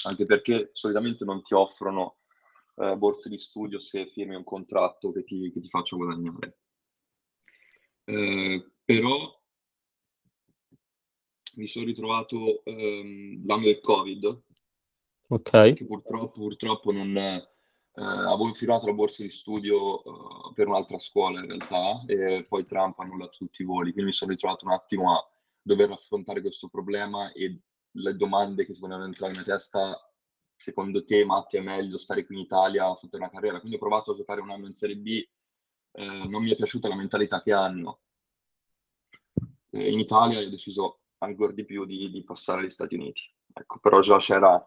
anche 0.05 0.25
perché 0.25 0.71
solitamente 0.73 1.25
non 1.25 1.43
ti 1.43 1.55
offrono 1.55 2.19
uh, 2.75 2.97
borse 2.97 3.29
di 3.29 3.39
studio 3.39 3.79
se 3.79 4.09
firmi 4.09 4.35
un 4.35 4.45
contratto 4.45 5.13
che 5.13 5.25
ti, 5.25 5.51
che 5.53 5.61
ti 5.61 5.69
faccia 5.69 5.97
guadagnare. 5.97 6.59
Uh, 8.05 8.65
però 8.85 9.35
mi 11.55 11.67
sono 11.67 11.87
ritrovato 11.87 12.63
um, 12.65 13.45
l'anno 13.47 13.65
del 13.65 13.81
Covid, 13.81 14.43
okay. 15.29 15.75
che 15.75 15.87
purtroppo, 15.87 16.41
purtroppo 16.41 16.93
non, 16.93 17.17
eh, 17.17 17.45
avevo 17.95 18.53
firmato 18.53 18.87
la 18.87 18.93
borsa 18.93 19.23
di 19.23 19.31
studio 19.31 20.03
eh, 20.03 20.53
per 20.55 20.69
un'altra 20.69 20.99
scuola 20.99 21.41
in 21.41 21.47
realtà 21.47 22.05
e 22.07 22.45
poi 22.49 22.65
Trump 22.65 22.99
ha 22.99 23.03
annullato 23.03 23.37
tutti 23.39 23.63
i 23.63 23.65
voli, 23.65 23.93
quindi 23.93 24.11
mi 24.11 24.17
sono 24.17 24.33
ritrovato 24.33 24.67
un 24.67 24.73
attimo 24.73 25.13
a 25.15 25.31
dover 25.63 25.91
affrontare 25.91 26.41
questo 26.41 26.69
problema 26.69 27.33
e 27.33 27.61
le 27.91 28.17
domande 28.17 28.67
che 28.67 28.75
si 28.75 28.81
volevano 28.81 29.07
entrare 29.07 29.33
nella 29.33 29.45
testa 29.45 29.99
secondo 30.57 31.05
te 31.05 31.25
Matti 31.25 31.57
è 31.57 31.61
meglio 31.61 31.99
stare 31.99 32.25
qui 32.25 32.37
in 32.37 32.43
Italia 32.43 32.87
a 32.87 32.95
fare 32.95 33.17
una 33.17 33.31
carriera? 33.31 33.59
Quindi 33.59 33.77
ho 33.77 33.81
provato 33.81 34.13
a 34.13 34.15
giocare 34.15 34.41
un 34.41 34.51
anno 34.51 34.67
in 34.67 34.75
Serie 34.75 34.97
B, 34.97 35.27
eh, 35.93 36.05
non 36.05 36.43
mi 36.43 36.51
è 36.51 36.57
piaciuta 36.57 36.89
la 36.89 36.97
mentalità 36.97 37.43
che 37.43 37.53
hanno. 37.53 38.01
Eh, 39.71 39.91
in 39.91 39.99
Italia 39.99 40.39
ho 40.39 40.49
deciso 40.49 41.01
ancora 41.19 41.53
di 41.53 41.65
più 41.65 41.85
di, 41.85 42.11
di, 42.11 42.25
passare 42.25 42.61
agli 42.61 42.71
Stati 42.71 42.95
Uniti. 42.95 43.23
Ecco, 43.53 43.79
però 43.79 44.01
già 44.01 44.19
c'era 44.19 44.63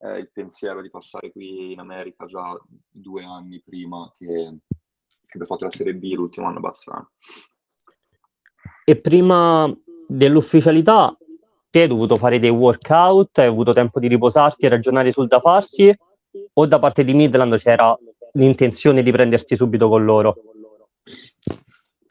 eh, 0.00 0.18
il 0.18 0.30
pensiero 0.32 0.80
di 0.80 0.90
passare 0.90 1.30
qui 1.30 1.72
in 1.72 1.78
America 1.78 2.26
già 2.26 2.58
due 2.88 3.24
anni 3.24 3.62
prima 3.64 4.10
che, 4.16 4.26
che 4.26 5.32
abbia 5.34 5.46
fatto 5.46 5.64
la 5.64 5.70
Serie 5.70 5.94
B 5.94 6.12
l'ultimo 6.14 6.46
anno 6.46 6.60
Bassano. 6.60 7.10
E 8.84 8.96
prima 8.96 9.72
dell'ufficialità 10.06 11.16
te 11.70 11.82
hai 11.82 11.88
dovuto 11.88 12.16
fare 12.16 12.38
dei 12.38 12.50
workout, 12.50 13.38
hai 13.38 13.46
avuto 13.46 13.72
tempo 13.72 14.00
di 14.00 14.08
riposarti 14.08 14.66
e 14.66 14.68
ragionare 14.68 15.12
sul 15.12 15.28
da 15.28 15.40
farsi, 15.40 15.94
o 16.52 16.66
da 16.66 16.78
parte 16.78 17.04
di 17.04 17.14
Midland 17.14 17.56
c'era 17.58 17.96
l'intenzione 18.32 19.02
di 19.02 19.12
prenderti 19.12 19.56
subito 19.56 19.88
con 19.88 20.04
loro? 20.04 20.36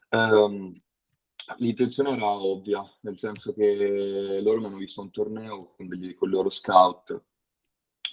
Um, 0.09 0.73
l'intenzione 1.57 2.11
era 2.11 2.25
ovvia, 2.25 2.83
nel 3.01 3.17
senso 3.17 3.53
che 3.53 4.39
loro 4.41 4.59
mi 4.59 4.65
hanno 4.67 4.77
visto 4.77 5.01
un 5.01 5.11
torneo 5.11 5.73
con, 5.75 5.87
degli, 5.87 6.15
con 6.15 6.29
i 6.29 6.31
loro 6.31 6.49
scout, 6.49 7.21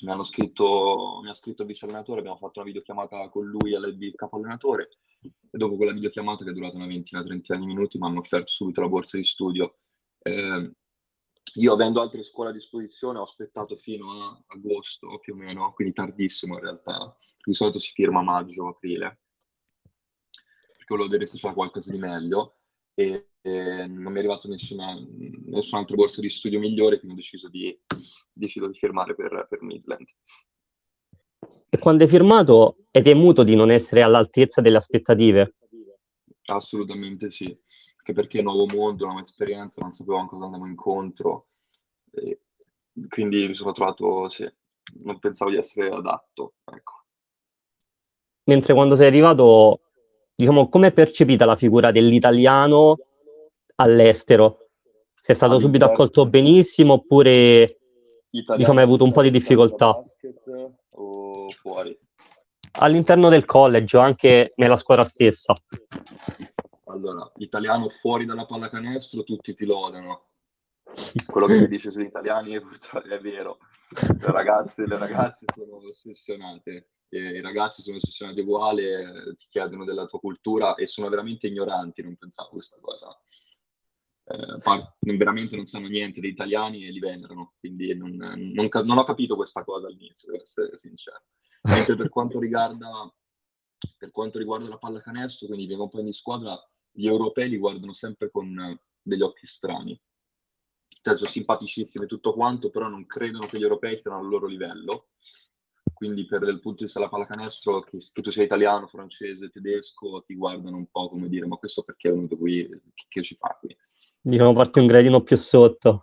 mi 0.02 0.10
hanno 0.10 0.22
scritto, 0.22 1.20
mi 1.22 1.30
ha 1.30 1.34
scritto 1.34 1.62
il 1.62 1.68
vice 1.68 1.84
allenatore, 1.84 2.20
abbiamo 2.20 2.36
fatto 2.36 2.60
una 2.60 2.68
videochiamata 2.68 3.28
con 3.28 3.46
lui, 3.46 3.72
il 3.72 4.14
capo 4.14 4.36
allenatore, 4.36 4.88
e 5.20 5.32
dopo 5.50 5.76
quella 5.76 5.92
videochiamata 5.92 6.44
che 6.44 6.50
è 6.50 6.52
durata 6.52 6.76
una 6.76 6.86
ventina, 6.86 7.22
trentina 7.22 7.58
di 7.58 7.66
minuti, 7.66 7.98
mi 7.98 8.06
hanno 8.06 8.20
offerto 8.20 8.48
subito 8.48 8.80
la 8.80 8.88
borsa 8.88 9.16
di 9.16 9.24
studio. 9.24 9.78
Eh, 10.18 10.72
io 11.54 11.72
avendo 11.72 12.00
altre 12.00 12.22
scuole 12.22 12.50
a 12.50 12.52
disposizione 12.52 13.18
ho 13.18 13.22
aspettato 13.22 13.76
fino 13.76 14.10
a 14.10 14.44
agosto 14.48 15.18
più 15.20 15.34
o 15.34 15.36
meno, 15.36 15.72
quindi 15.72 15.94
tardissimo 15.94 16.54
in 16.54 16.60
realtà. 16.60 17.16
Di 17.42 17.54
solito 17.54 17.78
si 17.78 17.92
firma 17.92 18.22
maggio, 18.22 18.68
aprile, 18.68 19.20
perché 20.86 20.86
volevo 20.88 21.08
vedere 21.08 21.26
se 21.26 21.38
c'era 21.38 21.54
qualcosa 21.54 21.90
di 21.90 21.98
meglio 21.98 22.58
e, 22.94 23.30
e 23.46 23.86
non 23.86 24.12
mi 24.12 24.16
è 24.16 24.18
arrivato 24.18 24.48
nessuna, 24.48 24.94
nessun 25.46 25.78
altro 25.78 25.96
borsa 25.96 26.20
di 26.20 26.28
studio 26.28 26.58
migliore, 26.58 26.98
quindi 26.98 27.14
ho 27.14 27.22
deciso 27.22 27.48
di, 27.48 27.78
deciso 28.32 28.66
di 28.66 28.78
firmare 28.78 29.14
per, 29.14 29.46
per 29.48 29.62
Midland. 29.62 30.06
E 31.68 31.78
quando 31.78 32.04
hai 32.04 32.08
firmato 32.08 32.76
hai 32.90 33.02
temuto 33.02 33.42
di 33.42 33.54
non 33.54 33.70
essere 33.70 34.02
all'altezza 34.02 34.60
delle 34.60 34.78
aspettative? 34.78 35.54
Assolutamente 36.46 37.30
sì 37.30 37.58
anche 38.06 38.12
perché 38.12 38.38
è 38.38 38.42
nuovo 38.42 38.66
mondo, 38.66 39.04
nuova 39.04 39.22
esperienza, 39.22 39.80
non 39.80 39.90
sapevo 39.90 40.24
cosa 40.26 40.44
andavo 40.44 40.66
incontro, 40.66 41.48
e 42.12 42.40
quindi 43.08 43.48
mi 43.48 43.54
sono 43.54 43.72
trovato, 43.72 44.28
sì, 44.28 44.48
non 45.02 45.18
pensavo 45.18 45.50
di 45.50 45.56
essere 45.56 45.88
adatto, 45.88 46.54
ecco. 46.64 46.92
Mentre 48.44 48.74
quando 48.74 48.94
sei 48.94 49.08
arrivato, 49.08 49.80
diciamo, 50.36 50.68
come 50.68 50.88
è 50.88 50.92
percepita 50.92 51.44
la 51.44 51.56
figura 51.56 51.90
dell'italiano 51.90 52.96
all'estero? 53.76 54.68
Sei 55.20 55.34
stato 55.34 55.54
All'interno. 55.54 55.78
subito 55.78 55.84
accolto 55.92 56.26
benissimo 56.26 56.94
oppure 56.94 57.78
diciamo, 58.30 58.78
hai 58.78 58.84
avuto 58.84 59.04
un 59.04 59.12
po' 59.12 59.22
di 59.22 59.30
difficoltà? 59.30 60.02
O 60.94 61.50
fuori? 61.50 61.98
All'interno 62.78 63.28
del 63.28 63.44
college, 63.44 63.96
anche 63.96 64.48
nella 64.56 64.76
squadra 64.76 65.04
stessa. 65.04 65.54
Allora, 66.84 67.30
italiano 67.36 67.88
fuori 67.88 68.26
dalla 68.26 68.44
pallacanestro, 68.46 69.24
tutti 69.24 69.54
ti 69.54 69.64
lodano. 69.64 70.26
Quello 71.26 71.46
che 71.46 71.58
si 71.60 71.68
dice 71.68 71.90
sugli 71.90 72.04
italiani 72.04 72.52
è, 72.54 72.60
è 72.60 73.18
vero. 73.18 73.58
Le 73.90 74.30
ragazze, 74.30 74.86
le 74.86 74.98
ragazze 74.98 75.46
sono 75.54 75.78
ossessionate. 75.86 76.90
I 77.08 77.40
ragazzi 77.40 77.82
sono 77.82 77.96
ossessionati 77.96 78.40
uguale, 78.40 79.34
ti 79.38 79.46
chiedono 79.48 79.84
della 79.84 80.06
tua 80.06 80.18
cultura 80.20 80.74
e 80.74 80.86
sono 80.86 81.08
veramente 81.08 81.46
ignoranti, 81.46 82.02
non 82.02 82.16
pensavo 82.16 82.50
questa 82.50 82.76
cosa. 82.80 83.16
Eh, 84.28 84.60
par- 84.60 84.96
veramente 84.98 85.54
non 85.54 85.66
sanno 85.66 85.86
niente 85.86 86.20
degli 86.20 86.32
italiani 86.32 86.84
e 86.84 86.90
li 86.90 86.98
venerano, 86.98 87.54
quindi 87.60 87.94
non, 87.94 88.16
non, 88.16 88.68
non 88.84 88.98
ho 88.98 89.04
capito 89.04 89.36
questa 89.36 89.62
cosa 89.62 89.86
all'inizio, 89.86 90.32
per 90.32 90.40
essere 90.40 90.76
sincero. 90.76 91.22
Mentre 91.62 91.94
per 91.94 92.08
quanto 92.08 92.40
riguarda, 92.40 93.14
per 93.96 94.10
quanto 94.10 94.38
riguarda 94.38 94.68
la 94.68 94.78
pallacanestro, 94.78 95.46
quindi 95.46 95.64
i 95.64 95.68
miei 95.68 95.78
compagni 95.78 96.06
di 96.06 96.12
squadra, 96.12 96.58
gli 96.90 97.06
europei 97.06 97.48
li 97.48 97.56
guardano 97.56 97.92
sempre 97.92 98.30
con 98.30 98.76
degli 99.00 99.22
occhi 99.22 99.46
strani. 99.46 100.00
Cioè, 101.02 101.16
sono 101.16 101.30
simpaticissimi 101.30 102.04
e 102.04 102.08
tutto 102.08 102.32
quanto, 102.32 102.70
però 102.70 102.88
non 102.88 103.06
credono 103.06 103.46
che 103.46 103.58
gli 103.58 103.62
europei 103.62 103.96
siano 103.96 104.18
al 104.18 104.26
loro 104.26 104.46
livello. 104.46 105.10
Quindi 105.92 106.26
per 106.26 106.42
il 106.42 106.60
punto 106.60 106.78
di 106.78 106.84
vista 106.84 106.98
della 106.98 107.10
pallacanestro, 107.10 107.80
che, 107.82 107.98
che 108.12 108.22
tu 108.22 108.32
sia 108.32 108.42
italiano, 108.42 108.88
francese, 108.88 109.50
tedesco, 109.50 110.24
ti 110.26 110.34
guardano 110.34 110.76
un 110.76 110.90
po' 110.90 111.08
come 111.08 111.28
dire, 111.28 111.46
ma 111.46 111.56
questo 111.56 111.84
perché 111.84 112.08
è 112.08 112.12
venuto 112.12 112.36
qui, 112.36 112.68
che, 112.68 113.04
che 113.08 113.22
ci 113.22 113.36
fa 113.36 113.56
qui? 113.60 113.74
Diciamo 114.28 114.54
parte 114.54 114.80
un 114.80 114.86
gradino 114.86 115.22
più 115.22 115.36
sotto. 115.36 116.00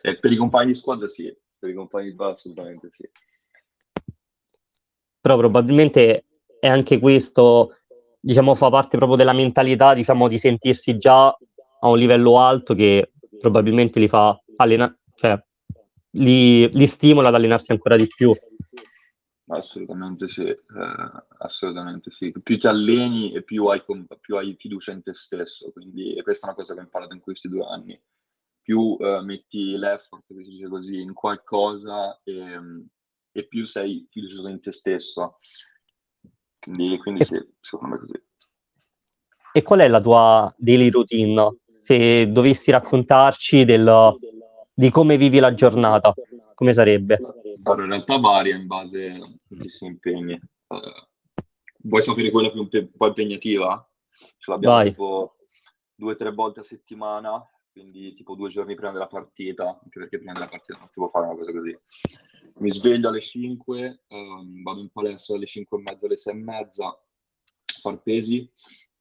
E 0.00 0.18
per 0.18 0.32
i 0.32 0.36
compagni 0.36 0.72
di 0.72 0.78
squadra 0.78 1.06
sì, 1.06 1.30
per 1.58 1.68
i 1.68 1.74
compagni 1.74 2.06
di 2.06 2.14
squadra 2.14 2.34
assolutamente 2.34 2.88
sì. 2.90 3.06
Però 5.20 5.36
probabilmente 5.36 6.24
è 6.58 6.66
anche 6.66 6.98
questo 6.98 7.76
diciamo, 8.18 8.54
fa 8.54 8.70
parte 8.70 8.96
proprio 8.96 9.18
della 9.18 9.34
mentalità, 9.34 9.92
diciamo, 9.92 10.28
di 10.28 10.38
sentirsi 10.38 10.96
già 10.96 11.26
a 11.26 11.88
un 11.88 11.98
livello 11.98 12.38
alto 12.38 12.74
che 12.74 13.12
probabilmente 13.38 14.00
li 14.00 14.08
fa 14.08 14.40
allenare, 14.56 15.00
cioè 15.14 15.38
li, 16.12 16.72
li, 16.72 16.86
stimola 16.86 17.28
ad 17.28 17.34
allenarsi 17.34 17.70
ancora 17.72 17.96
di 17.96 18.06
più. 18.08 18.34
Assolutamente 19.48 20.28
sì, 20.28 20.42
eh, 20.42 20.58
assolutamente 21.38 22.10
sì. 22.10 22.32
Più 22.42 22.58
ti 22.58 22.66
alleni 22.66 23.32
e 23.32 23.42
più 23.42 23.66
hai, 23.66 23.82
più 24.20 24.36
hai, 24.36 24.56
fiducia 24.56 24.90
in 24.90 25.02
te 25.02 25.14
stesso, 25.14 25.70
quindi 25.70 26.20
questa 26.22 26.46
è 26.46 26.50
una 26.50 26.58
cosa 26.58 26.74
che 26.74 26.80
ho 26.80 26.82
imparato 26.82 27.14
in 27.14 27.20
questi 27.20 27.48
due 27.48 27.64
anni. 27.64 28.00
Più 28.60 28.96
eh, 29.00 29.20
metti 29.22 29.76
l'effort, 29.76 30.24
si 30.26 30.42
dice 30.42 30.68
così, 30.68 31.00
in 31.00 31.12
qualcosa 31.12 32.20
e, 32.24 32.60
e 33.30 33.46
più 33.46 33.64
sei 33.64 34.04
fiducioso 34.10 34.48
in 34.48 34.60
te 34.60 34.72
stesso. 34.72 35.38
Quindi, 36.58 36.98
quindi 36.98 37.24
sì, 37.24 37.34
secondo 37.60 37.94
me 37.94 38.00
è 38.00 38.00
così. 38.00 38.24
E 39.52 39.62
qual 39.62 39.80
è 39.80 39.88
la 39.88 40.00
tua 40.00 40.52
daily 40.58 40.90
routine? 40.90 41.58
Se 41.70 42.30
dovessi 42.32 42.72
raccontarci 42.72 43.64
del, 43.64 44.16
di 44.78 44.90
come 44.90 45.16
vivi 45.16 45.38
la 45.38 45.54
giornata, 45.54 46.12
come 46.54 46.74
sarebbe? 46.74 47.18
Allora, 47.62 47.84
in 47.84 47.90
realtà 47.90 48.18
varia 48.18 48.54
in 48.54 48.66
base 48.66 49.06
a 49.06 49.32
questi 49.46 49.68
suoi 49.68 49.90
impegni. 49.90 50.38
Uh, 50.66 50.78
vuoi 51.84 52.02
sapere 52.02 52.30
quella 52.30 52.50
più, 52.50 52.60
un 52.60 52.90
po' 52.94 53.06
impegnativa? 53.06 53.90
Ce 54.36 54.50
l'abbiamo 54.50 54.74
Vai. 54.74 54.90
tipo 54.90 55.36
due 55.94 56.12
o 56.12 56.16
tre 56.16 56.30
volte 56.32 56.60
a 56.60 56.64
settimana, 56.64 57.42
quindi 57.72 58.14
tipo 58.14 58.34
due 58.34 58.50
giorni 58.50 58.74
prima 58.74 58.92
della 58.92 59.06
partita, 59.06 59.80
anche 59.82 59.98
perché 59.98 60.18
prima 60.18 60.34
della 60.34 60.48
partita 60.48 60.78
non 60.78 60.88
si 60.88 60.94
può 60.94 61.08
fare 61.08 61.26
una 61.26 61.36
cosa 61.36 61.52
così 61.52 61.78
mi 62.58 62.70
sveglio 62.70 63.08
alle 63.08 63.20
5, 63.20 64.04
um, 64.08 64.62
vado 64.62 64.80
in 64.80 64.90
palestra 64.90 65.34
dalle 65.34 65.46
5 65.46 65.78
e 65.78 65.82
mezza 65.82 66.06
alle 66.06 66.16
6 66.16 66.32
e 66.32 66.36
mezza, 66.36 67.02
far 67.80 68.02
pesi, 68.02 68.50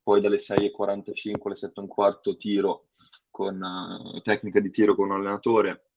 poi 0.01 0.21
dalle 0.21 0.37
6.45 0.37 1.31
alle 1.45 1.55
7 1.55 1.73
e 1.79 1.81
un 1.81 1.87
quarto 1.87 2.35
tiro 2.35 2.87
con 3.35 3.61
uh, 3.61 4.21
tecnica 4.21 4.61
di 4.61 4.69
tiro 4.69 4.95
con 4.95 5.09
un 5.09 5.17
allenatore, 5.17 5.89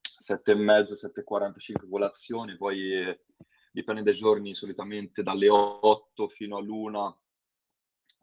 7 0.00 0.52
e 0.52 0.54
mezza, 0.54 0.94
7.45 0.94 1.90
colazione, 1.90 2.56
poi 2.56 2.92
eh, 2.94 3.24
dipende 3.70 4.02
dai 4.02 4.14
giorni, 4.14 4.54
solitamente 4.54 5.22
dalle 5.22 5.50
8 5.50 6.28
fino 6.28 6.56
all'1 6.56 7.14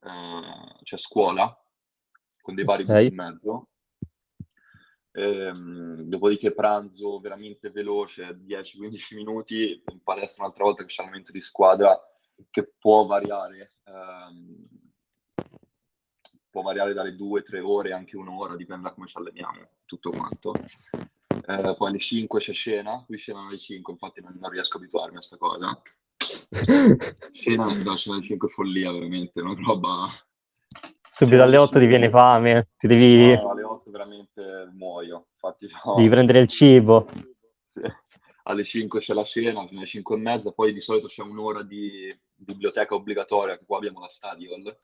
eh, 0.01 0.81
c'è 0.81 0.97
scuola, 0.97 1.55
con 2.41 2.55
dei 2.55 2.65
vari 2.65 2.83
okay. 2.83 3.09
in 3.09 3.13
mezzo, 3.13 3.69
Ehm, 5.11 6.03
dopodiché 6.03 6.53
pranzo 6.53 7.19
veramente 7.19 7.69
veloce, 7.69 8.39
10-15 8.45 9.15
minuti, 9.15 9.83
in 9.91 10.01
palestra 10.01 10.43
un'altra 10.43 10.63
volta 10.63 10.83
che 10.83 10.89
c'è 10.89 11.01
un 11.01 11.09
momento 11.09 11.31
di 11.31 11.41
squadra 11.41 11.99
che 12.49 12.73
può 12.79 13.05
variare, 13.05 13.75
ehm, 13.83 14.67
può 16.49 16.61
variare 16.61 16.93
dalle 16.93 17.15
2-3 17.15 17.61
ore, 17.61 17.93
anche 17.93 18.17
un'ora, 18.17 18.55
dipende 18.55 18.83
da 18.83 18.93
come 18.93 19.07
ci 19.07 19.17
alleniamo, 19.17 19.69
tutto 19.85 20.09
quanto. 20.09 20.53
Eh, 21.47 21.75
poi 21.75 21.89
alle 21.89 21.99
5 21.99 22.39
c'è 22.39 22.53
scena, 22.53 23.03
qui 23.05 23.17
scena 23.17 23.47
alle 23.47 23.57
5, 23.57 23.93
infatti 23.93 24.21
non, 24.21 24.37
non 24.39 24.49
riesco 24.49 24.77
a 24.77 24.79
abituarmi 24.79 25.15
a 25.15 25.19
questa 25.19 25.37
cosa. 25.37 25.81
Scena, 27.31 27.73
no, 27.73 27.95
scena 27.95 28.15
alle 28.15 28.25
5 28.25 28.47
è 28.47 28.51
follia, 28.51 28.91
veramente, 28.91 29.41
una 29.41 29.53
roba 29.53 30.09
subito 31.19 31.43
alle 31.43 31.57
8 31.57 31.79
ti 31.79 31.85
viene 31.85 32.09
fame, 32.09 32.69
ti 32.77 32.87
devi... 32.87 33.35
No, 33.35 33.51
alle 33.51 33.63
8 33.63 33.91
veramente 33.91 34.69
muoio, 34.71 35.27
infatti 35.33 35.67
no. 35.83 35.95
Devi 35.95 36.07
prendere 36.07 36.39
il 36.39 36.47
cibo. 36.47 37.09
Alle 38.43 38.63
5 38.63 39.01
c'è 39.01 39.13
la 39.13 39.25
cena, 39.25 39.67
fino 39.67 39.79
alle 39.79 39.87
5 39.87 40.15
e 40.15 40.17
mezza, 40.17 40.51
poi 40.51 40.71
di 40.71 40.79
solito 40.79 41.07
c'è 41.07 41.21
un'ora 41.21 41.61
di 41.61 42.17
biblioteca 42.33 42.95
obbligatoria, 42.95 43.57
che 43.57 43.65
qua 43.65 43.77
abbiamo 43.77 43.99
la 43.99 44.07
Stadiol. 44.07 44.77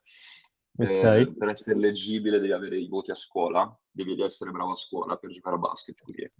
Okay. 0.77 1.21
Eh, 1.21 1.33
per 1.33 1.49
essere 1.49 1.79
leggibile 1.79 2.39
devi 2.39 2.51
avere 2.51 2.77
i 2.77 2.87
voti 2.87 3.11
a 3.11 3.15
scuola, 3.15 3.73
devi 3.89 4.21
essere 4.21 4.51
bravo 4.51 4.71
a 4.73 4.75
scuola 4.75 5.15
per 5.15 5.31
giocare 5.31 5.55
a 5.55 5.59
basket. 5.59 6.01
Quindi, 6.01 6.23
eh, 6.23 6.31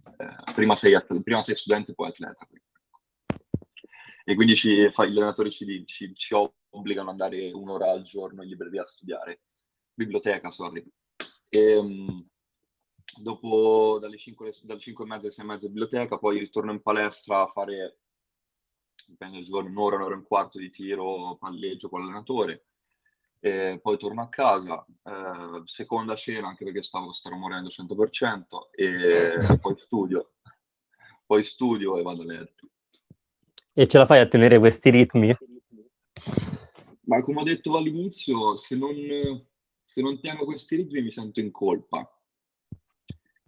prima, 0.54 0.76
sei 0.76 0.94
at- 0.94 1.22
prima 1.22 1.42
sei 1.42 1.56
studente, 1.56 1.94
poi 1.94 2.08
atleta. 2.08 2.46
e 4.28 4.34
quindi 4.34 4.56
ci, 4.56 4.90
fa, 4.90 5.06
gli 5.06 5.16
allenatori 5.16 5.50
ci, 5.50 5.86
ci, 5.86 6.14
ci, 6.14 6.34
obbligano 6.34 7.10
ad 7.10 7.20
andare 7.20 7.50
un'ora 7.52 7.90
al 7.90 8.02
giorno 8.02 8.42
in 8.42 8.48
libreria 8.48 8.82
a 8.82 8.86
studiare, 8.86 9.42
biblioteca, 9.94 10.50
sorry. 10.50 10.84
E, 11.48 11.76
um, 11.76 12.28
dopo 13.18 13.98
dalle 14.00 14.18
5, 14.18 14.52
dalle 14.62 14.80
5 14.80 15.04
e 15.04 15.08
mezza 15.08 15.22
alle 15.26 15.32
6 15.32 15.44
e 15.44 15.48
mezza 15.48 15.66
biblioteca, 15.68 16.18
poi 16.18 16.40
ritorno 16.40 16.72
in 16.72 16.82
palestra 16.82 17.42
a 17.42 17.46
fare 17.46 18.00
dipende 19.06 19.36
dal 19.36 19.46
giorno, 19.46 19.70
un'ora, 19.70 19.96
un'ora 19.96 20.14
e 20.14 20.18
un 20.18 20.24
quarto 20.24 20.58
di 20.58 20.70
tiro, 20.70 21.36
palleggio 21.36 21.88
con 21.88 22.00
l'allenatore, 22.00 22.66
e 23.46 23.78
poi 23.80 23.96
torno 23.96 24.22
a 24.22 24.28
casa, 24.28 24.84
eh, 25.04 25.62
seconda 25.64 26.16
cena 26.16 26.48
anche 26.48 26.64
perché 26.64 26.82
stavo, 26.82 27.12
stavo 27.12 27.36
morendo 27.36 27.68
100% 27.68 28.70
e 28.74 29.38
poi 29.60 29.74
studio, 29.78 30.32
poi 31.24 31.44
studio 31.44 31.96
e 31.96 32.02
vado 32.02 32.22
a 32.22 32.24
letto. 32.24 32.68
E 33.72 33.86
ce 33.86 33.98
la 33.98 34.06
fai 34.06 34.20
a 34.20 34.26
tenere 34.26 34.58
questi 34.58 34.90
ritmi? 34.90 35.36
Ma 37.02 37.20
come 37.20 37.40
ho 37.40 37.44
detto 37.44 37.76
all'inizio, 37.76 38.56
se 38.56 38.74
non, 38.74 38.94
se 39.84 40.00
non 40.00 40.20
tengo 40.20 40.44
questi 40.44 40.76
ritmi 40.76 41.02
mi 41.02 41.12
sento 41.12 41.38
in 41.38 41.52
colpa. 41.52 42.10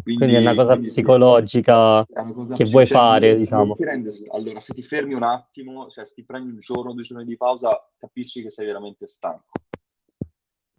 Quindi, 0.01 0.25
quindi 0.25 0.37
è 0.37 0.39
una 0.39 0.55
cosa 0.55 0.77
psicologica 0.77 2.07
una 2.09 2.33
cosa 2.33 2.55
che 2.55 2.65
vuoi 2.65 2.87
fare, 2.87 3.37
diciamo. 3.37 3.75
Rende, 3.77 4.11
allora, 4.31 4.61
se 4.61 4.73
ti 4.73 4.83
fermi 4.83 5.13
un 5.15 5.25
attimo, 5.25 5.91
cioè 5.91 6.07
se 6.07 6.15
ti 6.15 6.25
prendi 6.25 6.51
un 6.51 6.59
giorno, 6.61 6.95
due 6.95 7.03
giorni 7.03 7.25
di 7.25 7.37
pausa, 7.37 7.91
capisci 7.99 8.43
che 8.43 8.51
sei 8.51 8.67
veramente 8.67 9.07
stanco. 9.09 9.51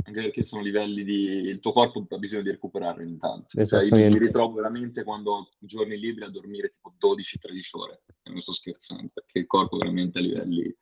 Anche 0.10 0.22
perché 0.22 0.44
sono 0.44 0.64
livelli 0.64 1.04
di... 1.04 1.22
il 1.22 1.60
tuo 1.60 1.72
corpo 1.72 2.04
ha 2.10 2.18
bisogno 2.18 2.42
di 2.42 2.50
recuperare 2.50 3.04
intanto. 3.04 3.64
Cioè, 3.64 3.84
io 3.84 3.96
mi 3.96 4.18
ritrovo 4.18 4.56
veramente 4.56 5.04
quando 5.04 5.32
ho 5.32 5.50
giorni 5.60 6.00
liberi 6.00 6.26
a 6.26 6.32
dormire 6.32 6.70
tipo 6.70 6.96
12-13 7.00 7.80
ore. 7.80 8.04
E 8.24 8.32
non 8.32 8.42
sto 8.42 8.54
scherzando, 8.54 9.12
perché 9.14 9.38
il 9.40 9.46
corpo 9.46 9.78
veramente 9.78 10.18
a 10.18 10.22
livelli 10.22 10.76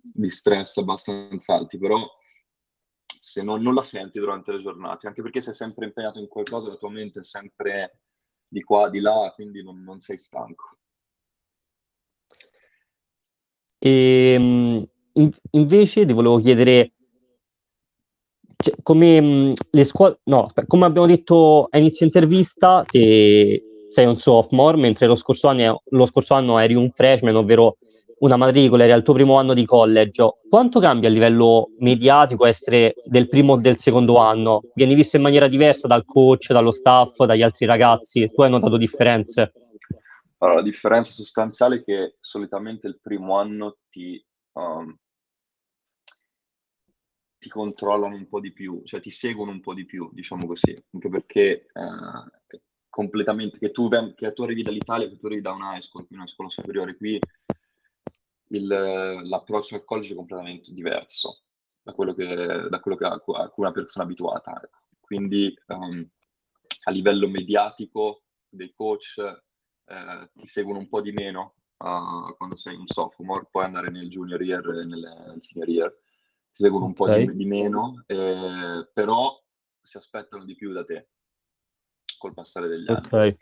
di 0.00 0.30
stress 0.30 0.78
abbastanza 0.78 1.54
alti, 1.54 1.78
però 1.78 2.02
se 3.18 3.42
non, 3.42 3.60
non 3.60 3.74
la 3.74 3.82
senti 3.82 4.18
durante 4.18 4.52
le 4.52 4.62
giornate, 4.62 5.06
anche 5.06 5.20
perché 5.20 5.42
sei 5.42 5.54
sempre 5.54 5.86
impegnato 5.86 6.18
in 6.18 6.28
qualcosa, 6.28 6.68
la 6.68 6.76
tua 6.76 6.90
mente 6.90 7.20
è 7.20 7.24
sempre 7.24 8.00
di 8.48 8.62
qua, 8.62 8.88
di 8.88 9.00
là, 9.00 9.32
quindi 9.34 9.62
non, 9.62 9.82
non 9.82 10.00
sei 10.00 10.16
stanco. 10.16 10.78
E, 13.78 14.32
ehm, 14.32 14.88
in, 15.14 15.30
invece 15.50 16.06
ti 16.06 16.12
volevo 16.12 16.38
chiedere 16.38 16.94
cioè, 18.66 18.74
come 18.82 19.20
mm, 19.20 19.52
le 19.70 19.84
scuole, 19.84 20.18
no, 20.24 20.50
come 20.66 20.84
abbiamo 20.86 21.06
detto 21.06 21.68
a 21.70 21.78
inizio 21.78 22.04
intervista, 22.04 22.84
te 22.86 23.62
sei 23.88 24.06
un 24.06 24.16
sophomore, 24.16 24.76
mentre 24.76 25.06
lo 25.06 25.14
scorso 25.14 25.46
anno, 25.48 25.82
lo 25.90 26.06
scorso 26.06 26.34
anno 26.34 26.58
eri 26.58 26.74
un 26.74 26.90
freshman, 26.90 27.36
ovvero 27.36 27.76
una 28.18 28.36
matricola, 28.36 28.82
eri 28.82 28.92
al 28.92 29.02
tuo 29.02 29.14
primo 29.14 29.36
anno 29.36 29.54
di 29.54 29.64
college, 29.64 30.38
quanto 30.48 30.80
cambia 30.80 31.08
a 31.08 31.12
livello 31.12 31.70
mediatico 31.78 32.46
essere 32.46 32.94
del 33.04 33.28
primo 33.28 33.52
o 33.52 33.56
del 33.58 33.76
secondo 33.76 34.16
anno? 34.16 34.62
Vieni 34.74 34.94
visto 34.94 35.16
in 35.16 35.22
maniera 35.22 35.46
diversa 35.46 35.86
dal 35.86 36.04
coach, 36.04 36.50
dallo 36.50 36.72
staff, 36.72 37.24
dagli 37.24 37.42
altri 37.42 37.66
ragazzi? 37.66 38.28
Tu 38.34 38.42
hai 38.42 38.50
notato 38.50 38.76
differenze? 38.76 39.52
Allora, 40.38 40.56
la 40.56 40.64
differenza 40.64 41.12
sostanziale 41.12 41.76
è 41.76 41.84
che 41.84 42.16
solitamente 42.20 42.86
il 42.86 42.98
primo 43.00 43.38
anno 43.38 43.76
ti, 43.88 44.22
um, 44.54 44.94
ti 47.38 47.48
controllano 47.48 48.14
un 48.14 48.28
po' 48.28 48.40
di 48.40 48.52
più, 48.52 48.82
cioè 48.84 49.00
ti 49.00 49.10
seguono 49.10 49.50
un 49.50 49.60
po' 49.60 49.74
di 49.74 49.84
più, 49.84 50.08
diciamo 50.12 50.46
così, 50.46 50.74
anche 50.92 51.08
perché 51.08 51.66
uh, 51.72 52.58
completamente, 52.88 53.58
che 53.58 53.70
tu, 53.70 53.88
che 54.14 54.32
tu 54.32 54.42
arrivi 54.42 54.62
dall'Italia, 54.62 55.08
che 55.08 55.16
tu 55.16 55.26
arrivi 55.26 55.42
da 55.42 55.52
una 55.52 55.76
high 55.76 55.82
school, 55.82 56.06
una 56.10 56.26
scuola 56.26 56.50
superiore 56.50 56.96
qui, 56.96 57.18
il, 58.48 58.66
l'approccio 58.66 59.74
al 59.74 59.84
college 59.84 60.12
è 60.12 60.16
completamente 60.16 60.72
diverso 60.72 61.42
da 61.82 61.92
quello, 61.92 62.14
che, 62.14 62.66
da 62.68 62.80
quello 62.80 62.96
che, 62.96 63.04
a, 63.04 63.18
cui 63.18 63.34
una 63.56 63.72
persona 63.72 64.04
abituata. 64.04 64.60
Ecco. 64.62 64.78
Quindi 65.00 65.54
um, 65.66 66.08
a 66.84 66.90
livello 66.90 67.28
mediatico 67.28 68.22
dei 68.48 68.72
coach 68.74 69.18
eh, 69.18 70.30
ti 70.34 70.46
seguono 70.46 70.80
un 70.80 70.88
po' 70.88 71.00
di 71.00 71.12
meno 71.12 71.54
uh, 71.78 72.34
quando 72.36 72.56
sei 72.56 72.76
un 72.76 72.86
sophomore, 72.86 73.46
puoi 73.50 73.64
andare 73.64 73.90
nel 73.90 74.08
junior 74.08 74.42
year 74.42 74.66
e 74.68 74.84
nel, 74.84 75.24
nel 75.26 75.42
senior 75.42 75.68
year, 75.68 75.96
ti 76.56 76.62
seguono 76.62 76.86
un 76.86 76.94
okay. 76.96 77.26
po' 77.26 77.32
di, 77.32 77.36
di 77.36 77.44
meno, 77.44 78.02
eh, 78.06 78.88
però 78.92 79.38
si 79.82 79.98
aspettano 79.98 80.44
di 80.44 80.54
più 80.56 80.72
da 80.72 80.84
te 80.84 81.08
col 82.18 82.32
passare 82.32 82.66
degli 82.66 82.88
anni. 82.88 82.98
Okay. 83.04 83.36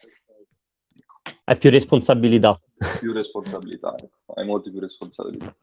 Hai 1.45 1.57
più 1.57 1.71
responsabilità. 1.71 2.61
Più 2.99 3.13
responsabilità, 3.13 3.95
ecco. 3.97 4.33
hai 4.35 4.45
molte 4.45 4.71
più 4.71 4.81
responsabilità. 4.81 5.55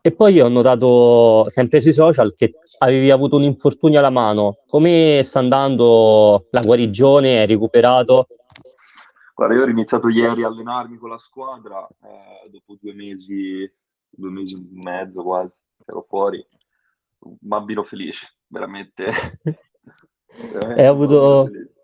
E 0.00 0.12
poi 0.12 0.40
ho 0.40 0.48
notato 0.48 1.48
sempre 1.48 1.80
sui 1.80 1.92
social 1.92 2.36
che 2.36 2.60
avevi 2.78 3.10
avuto 3.10 3.34
un 3.34 3.42
infortunio 3.42 3.98
alla 3.98 4.10
mano. 4.10 4.58
Come 4.66 5.22
sta 5.24 5.40
andando 5.40 6.46
la 6.50 6.60
guarigione? 6.60 7.40
Hai 7.40 7.46
recuperato? 7.46 8.28
Guarda, 9.34 9.54
io 9.54 9.64
ho 9.64 9.68
iniziato 9.68 10.08
ieri 10.08 10.44
a 10.44 10.46
allenarmi 10.46 10.96
con 10.96 11.10
la 11.10 11.18
squadra, 11.18 11.84
eh, 11.86 12.48
dopo 12.50 12.78
due 12.80 12.94
mesi, 12.94 13.68
due 14.08 14.30
mesi 14.30 14.54
e 14.54 14.64
mezzo 14.70 15.22
quasi, 15.24 15.52
ero 15.86 16.04
fuori. 16.08 16.44
Un 17.20 17.36
bambino 17.38 17.82
felice, 17.82 18.36
veramente. 18.46 19.04
veramente 20.26 20.82
Hai 20.82 20.86
avuto... 20.86 21.46
Felice 21.46 21.74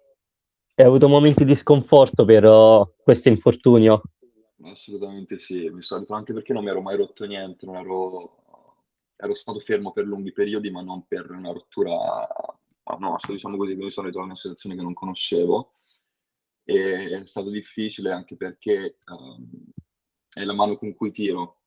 hai 0.83 0.87
avuto 0.87 1.09
momenti 1.09 1.45
di 1.45 1.55
sconforto 1.55 2.25
per 2.25 2.45
uh, 2.45 2.95
questo 3.03 3.29
infortunio? 3.29 4.03
Assolutamente 4.65 5.39
sì, 5.39 5.69
mi 5.69 5.83
sono 5.83 6.05
anche 6.09 6.33
perché 6.33 6.53
non 6.53 6.65
mi 6.65 6.71
ero 6.71 6.81
mai 6.81 6.97
rotto 6.97 7.25
niente, 7.25 7.67
non 7.67 7.77
ero, 7.77 8.43
ero 9.17 9.35
stato 9.35 9.61
fermo 9.61 9.93
per 9.93 10.07
lunghi 10.07 10.33
periodi, 10.33 10.71
ma 10.71 10.81
non 10.81 11.07
per 11.07 11.31
una 11.31 11.53
rottura, 11.53 11.93
ah, 11.93 12.97
no, 12.99 13.17
diciamo 13.27 13.57
così, 13.57 13.75
mi 13.75 13.91
sono 13.91 14.07
ritrovato 14.07 14.19
in 14.19 14.25
una 14.25 14.37
situazione 14.37 14.75
che 14.77 14.83
non 14.83 14.95
conoscevo 14.95 15.75
e 16.65 17.21
è 17.21 17.27
stato 17.27 17.51
difficile 17.51 18.11
anche 18.11 18.37
perché 18.37 18.99
um, 19.07 19.51
è 20.33 20.45
la 20.45 20.55
mano 20.55 20.79
con 20.79 20.95
cui 20.95 21.11
tiro, 21.11 21.62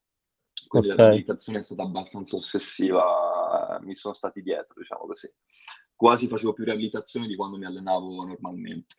quindi 0.80 0.92
okay. 0.92 1.06
la 1.06 1.12
meditazione 1.12 1.60
è 1.60 1.64
stata 1.64 1.84
abbastanza 1.84 2.36
ossessiva, 2.36 3.80
mi 3.82 3.96
sono 3.96 4.14
stati 4.14 4.42
dietro, 4.42 4.74
diciamo 4.78 5.06
così 5.06 5.32
quasi 5.96 6.28
facevo 6.28 6.54
più 6.54 6.66
riabilitazione 6.66 7.28
di 7.28 7.36
quando 7.36 7.58
mi 7.58 7.66
allenavo 7.66 8.24
normalmente. 8.26 8.96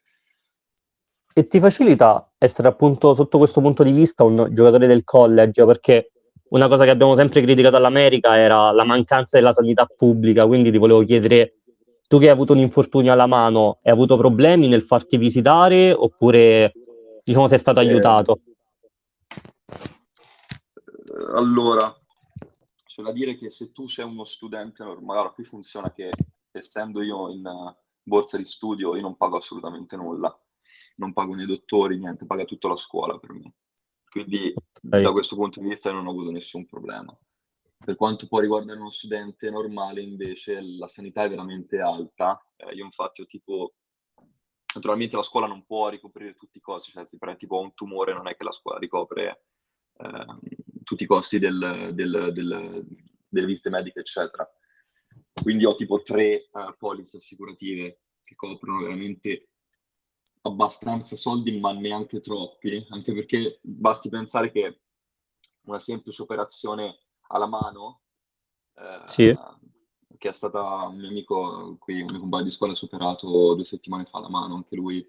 E 1.32 1.46
ti 1.46 1.60
facilita 1.60 2.32
essere 2.38 2.68
appunto 2.68 3.14
sotto 3.14 3.36
questo 3.36 3.60
punto 3.60 3.82
di 3.82 3.90
vista 3.90 4.24
un 4.24 4.48
giocatore 4.52 4.86
del 4.86 5.04
college? 5.04 5.66
Perché 5.66 6.12
una 6.48 6.66
cosa 6.66 6.84
che 6.84 6.90
abbiamo 6.90 7.14
sempre 7.14 7.42
criticato 7.42 7.76
all'America 7.76 8.38
era 8.38 8.70
la 8.70 8.84
mancanza 8.84 9.36
della 9.36 9.52
sanità 9.52 9.84
pubblica, 9.84 10.46
quindi 10.46 10.70
ti 10.70 10.78
volevo 10.78 11.04
chiedere, 11.04 11.56
tu 12.08 12.18
che 12.18 12.26
hai 12.26 12.30
avuto 12.30 12.54
un 12.54 12.60
infortunio 12.60 13.12
alla 13.12 13.26
mano, 13.26 13.80
hai 13.82 13.92
avuto 13.92 14.16
problemi 14.16 14.66
nel 14.66 14.82
farti 14.82 15.18
visitare 15.18 15.92
oppure 15.92 16.72
diciamo 17.22 17.48
sei 17.48 17.58
stato 17.58 17.80
eh, 17.80 17.86
aiutato? 17.86 18.40
Allora, 21.34 21.94
c'è 22.84 23.02
da 23.02 23.12
dire 23.12 23.36
che 23.36 23.50
se 23.50 23.72
tu 23.72 23.88
sei 23.88 24.04
uno 24.04 24.24
studente 24.24 24.84
normale, 24.84 25.20
allora 25.20 25.34
qui 25.34 25.44
funziona 25.44 25.92
che 25.92 26.10
essendo 26.50 27.02
io 27.02 27.30
in 27.30 27.46
uh, 27.46 27.74
borsa 28.02 28.36
di 28.36 28.44
studio, 28.44 28.94
io 28.94 29.02
non 29.02 29.16
pago 29.16 29.36
assolutamente 29.36 29.96
nulla, 29.96 30.34
non 30.96 31.12
pago 31.12 31.34
né 31.34 31.46
dottori, 31.46 31.98
niente, 31.98 32.26
paga 32.26 32.44
tutta 32.44 32.68
la 32.68 32.76
scuola 32.76 33.18
per 33.18 33.32
me. 33.32 33.54
Quindi 34.08 34.52
okay. 34.54 35.02
da 35.02 35.12
questo 35.12 35.36
punto 35.36 35.60
di 35.60 35.68
vista 35.68 35.90
non 35.90 36.06
ho 36.06 36.10
avuto 36.10 36.30
nessun 36.30 36.66
problema. 36.66 37.16
Per 37.78 37.96
quanto 37.96 38.26
può 38.26 38.40
riguardare 38.40 38.78
uno 38.78 38.90
studente 38.90 39.50
normale, 39.50 40.00
invece, 40.00 40.60
la 40.60 40.88
sanità 40.88 41.24
è 41.24 41.28
veramente 41.28 41.80
alta. 41.80 42.42
Eh, 42.56 42.74
io 42.74 42.84
infatti 42.84 43.22
ho 43.22 43.26
tipo... 43.26 43.74
Naturalmente 44.74 45.16
la 45.16 45.22
scuola 45.22 45.46
non 45.46 45.64
può 45.64 45.88
ricoprire 45.88 46.34
tutti 46.34 46.58
i 46.58 46.60
costi, 46.60 46.90
cioè 46.90 47.06
se 47.06 47.16
tipo 47.36 47.58
un 47.58 47.72
tumore 47.72 48.12
non 48.12 48.28
è 48.28 48.36
che 48.36 48.44
la 48.44 48.52
scuola 48.52 48.78
ricopre 48.78 49.46
eh, 49.96 50.64
tutti 50.86 51.02
i 51.02 51.06
costi 51.06 51.40
del, 51.40 51.90
del, 51.92 52.30
del, 52.32 52.86
delle 53.28 53.46
visite 53.46 53.70
mediche, 53.70 54.00
eccetera. 54.00 54.48
Quindi 55.32 55.64
ho 55.64 55.74
tipo 55.74 56.00
tre 56.02 56.48
uh, 56.52 56.76
polizze 56.78 57.16
assicurative 57.16 58.02
che 58.22 58.34
coprono 58.36 58.82
veramente 58.82 59.48
abbastanza 60.42 61.16
soldi, 61.16 61.58
ma 61.58 61.72
neanche 61.72 62.20
troppi, 62.20 62.86
anche 62.90 63.12
perché 63.12 63.58
basti 63.62 64.08
pensare 64.08 64.52
che 64.52 64.82
una 65.62 65.80
semplice 65.80 66.22
operazione 66.22 67.00
alla 67.28 67.46
mano, 67.46 68.02
eh, 68.76 69.02
sì. 69.06 69.36
che 70.16 70.28
è 70.28 70.32
stata 70.32 70.86
un 70.86 70.98
mio 70.98 71.08
amico, 71.08 71.76
qui 71.80 72.00
un 72.00 72.10
mio 72.10 72.20
compagno 72.20 72.44
di 72.44 72.50
scuola, 72.52 72.72
ha 72.72 72.76
superato 72.76 73.54
due 73.54 73.64
settimane 73.64 74.04
fa 74.04 74.20
la 74.20 74.30
mano, 74.30 74.54
anche 74.54 74.76
lui, 74.76 75.04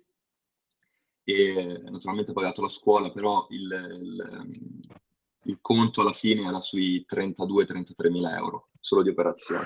e 1.23 1.81
naturalmente 1.83 2.31
ha 2.31 2.33
pagato 2.33 2.61
la 2.61 2.69
scuola, 2.69 3.11
però 3.11 3.45
il, 3.51 3.99
il, 4.01 4.95
il 5.47 5.59
conto 5.61 6.01
alla 6.01 6.13
fine 6.13 6.47
era 6.47 6.61
sui 6.61 7.05
32-33 7.09 8.09
mila 8.09 8.35
euro, 8.35 8.69
solo 8.79 9.01
di 9.01 9.09
operazione. 9.09 9.65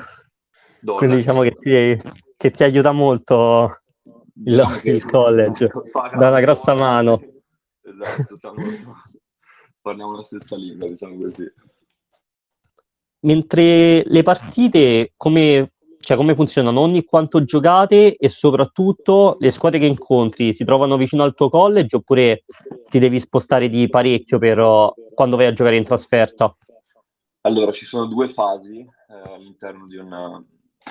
Dollari. 0.79 1.05
Quindi 1.05 1.15
diciamo 1.17 1.41
che 1.41 1.55
ti, 1.59 1.97
che 2.37 2.49
ti 2.49 2.63
aiuta 2.63 2.91
molto 2.91 3.81
il, 4.03 4.43
diciamo 4.43 4.79
il 4.83 5.05
college, 5.05 5.71
da 6.17 6.29
una 6.29 6.39
grossa 6.39 6.73
mano. 6.73 7.21
Esatto, 7.81 8.37
siamo, 8.37 8.61
parliamo 9.81 10.13
la 10.13 10.23
stessa 10.23 10.55
lingua, 10.55 10.87
diciamo 10.87 11.15
così. 11.17 11.51
Mentre 13.23 14.03
le 14.05 14.23
partite, 14.23 15.13
come, 15.15 15.73
cioè, 16.01 16.17
come 16.17 16.35
funzionano? 16.35 16.79
Ogni 16.81 17.05
quanto 17.05 17.43
giocate 17.43 18.15
e 18.15 18.27
soprattutto 18.27 19.35
le 19.37 19.51
squadre 19.51 19.79
che 19.79 19.85
incontri 19.85 20.51
si 20.51 20.65
trovano 20.65 20.97
vicino 20.97 21.23
al 21.23 21.35
tuo 21.35 21.47
college 21.47 21.95
oppure 21.95 22.43
ti 22.89 22.99
devi 22.99 23.19
spostare 23.19 23.69
di 23.69 23.87
parecchio 23.87 24.39
per 24.39 24.59
uh, 24.59 24.93
quando 25.13 25.37
vai 25.37 25.45
a 25.45 25.53
giocare 25.53 25.77
in 25.77 25.83
trasferta? 25.83 26.55
Allora, 27.41 27.71
ci 27.71 27.85
sono 27.85 28.05
due 28.05 28.29
fasi 28.29 28.79
eh, 28.79 29.33
all'interno 29.33 29.85
di 29.85 29.97
una... 29.97 30.43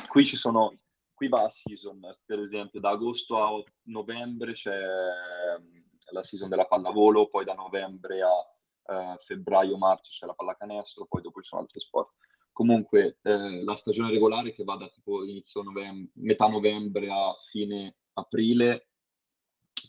Qui 0.09 0.25
ci 0.25 0.37
sono... 0.37 0.75
Qui 1.12 1.29
va 1.29 1.42
a 1.42 1.51
season, 1.51 2.01
per 2.25 2.38
esempio, 2.38 2.81
da 2.81 2.90
agosto 2.90 3.37
a 3.42 3.62
novembre 3.88 4.55
c'è 4.55 4.75
ehm, 4.75 5.85
la 6.12 6.23
season 6.23 6.49
della 6.49 6.64
pallavolo, 6.64 7.29
poi 7.29 7.44
da 7.44 7.53
novembre 7.53 8.23
a 8.23 8.31
eh, 8.87 9.16
febbraio-marzo 9.27 10.09
c'è 10.11 10.25
la 10.25 10.33
pallacanestro, 10.33 11.07
poi 11.07 11.20
dopo 11.20 11.42
ci 11.42 11.49
sono 11.49 11.61
altri 11.61 11.81
sport. 11.81 12.14
Comunque 12.52 13.18
eh, 13.22 13.62
la 13.64 13.76
stagione 13.76 14.10
regolare 14.10 14.52
che 14.52 14.64
va 14.64 14.76
da 14.76 14.88
tipo 14.88 15.24
inizio 15.24 15.62
novembre, 15.62 16.10
metà 16.14 16.46
novembre 16.46 17.08
a 17.10 17.34
fine 17.50 17.96
aprile, 18.14 18.88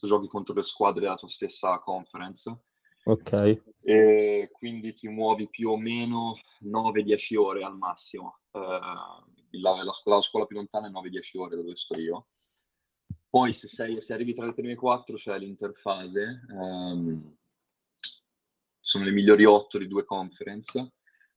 giochi 0.02 0.28
contro 0.28 0.54
le 0.54 0.62
squadre 0.62 1.02
della 1.02 1.16
tua 1.16 1.30
stessa 1.30 1.80
conference. 1.80 2.64
Ok. 3.04 3.62
E 3.82 4.50
quindi 4.52 4.94
ti 4.94 5.08
muovi 5.08 5.50
più 5.50 5.70
o 5.70 5.78
meno 5.78 6.40
9-10 6.64 7.38
ore 7.38 7.64
al 7.64 7.78
massimo. 7.78 8.40
Eh, 8.52 8.60
la, 8.60 9.84
la, 9.84 9.92
scuola, 9.92 10.18
la, 10.18 10.22
scuola, 10.22 10.46
più 10.46 10.58
lontana 10.58 10.88
è 10.88 10.92
9-10 10.92 11.38
ore 11.40 11.56
dove 11.56 11.76
sto 11.76 11.98
io. 11.98 12.28
Poi 13.30 13.54
se, 13.54 13.68
sei, 13.68 14.02
se 14.02 14.14
arrivi 14.14 14.34
tra 14.34 14.46
le 14.46 14.54
prime 14.54 14.76
quattro 14.76 15.16
c'è 15.16 15.38
l'interfase. 15.38 16.46
Ehm, 16.50 17.38
sono 18.80 19.04
le 19.04 19.12
migliori 19.12 19.46
otto 19.46 19.78
di 19.78 19.88
due 19.88 20.04
conference 20.04 20.94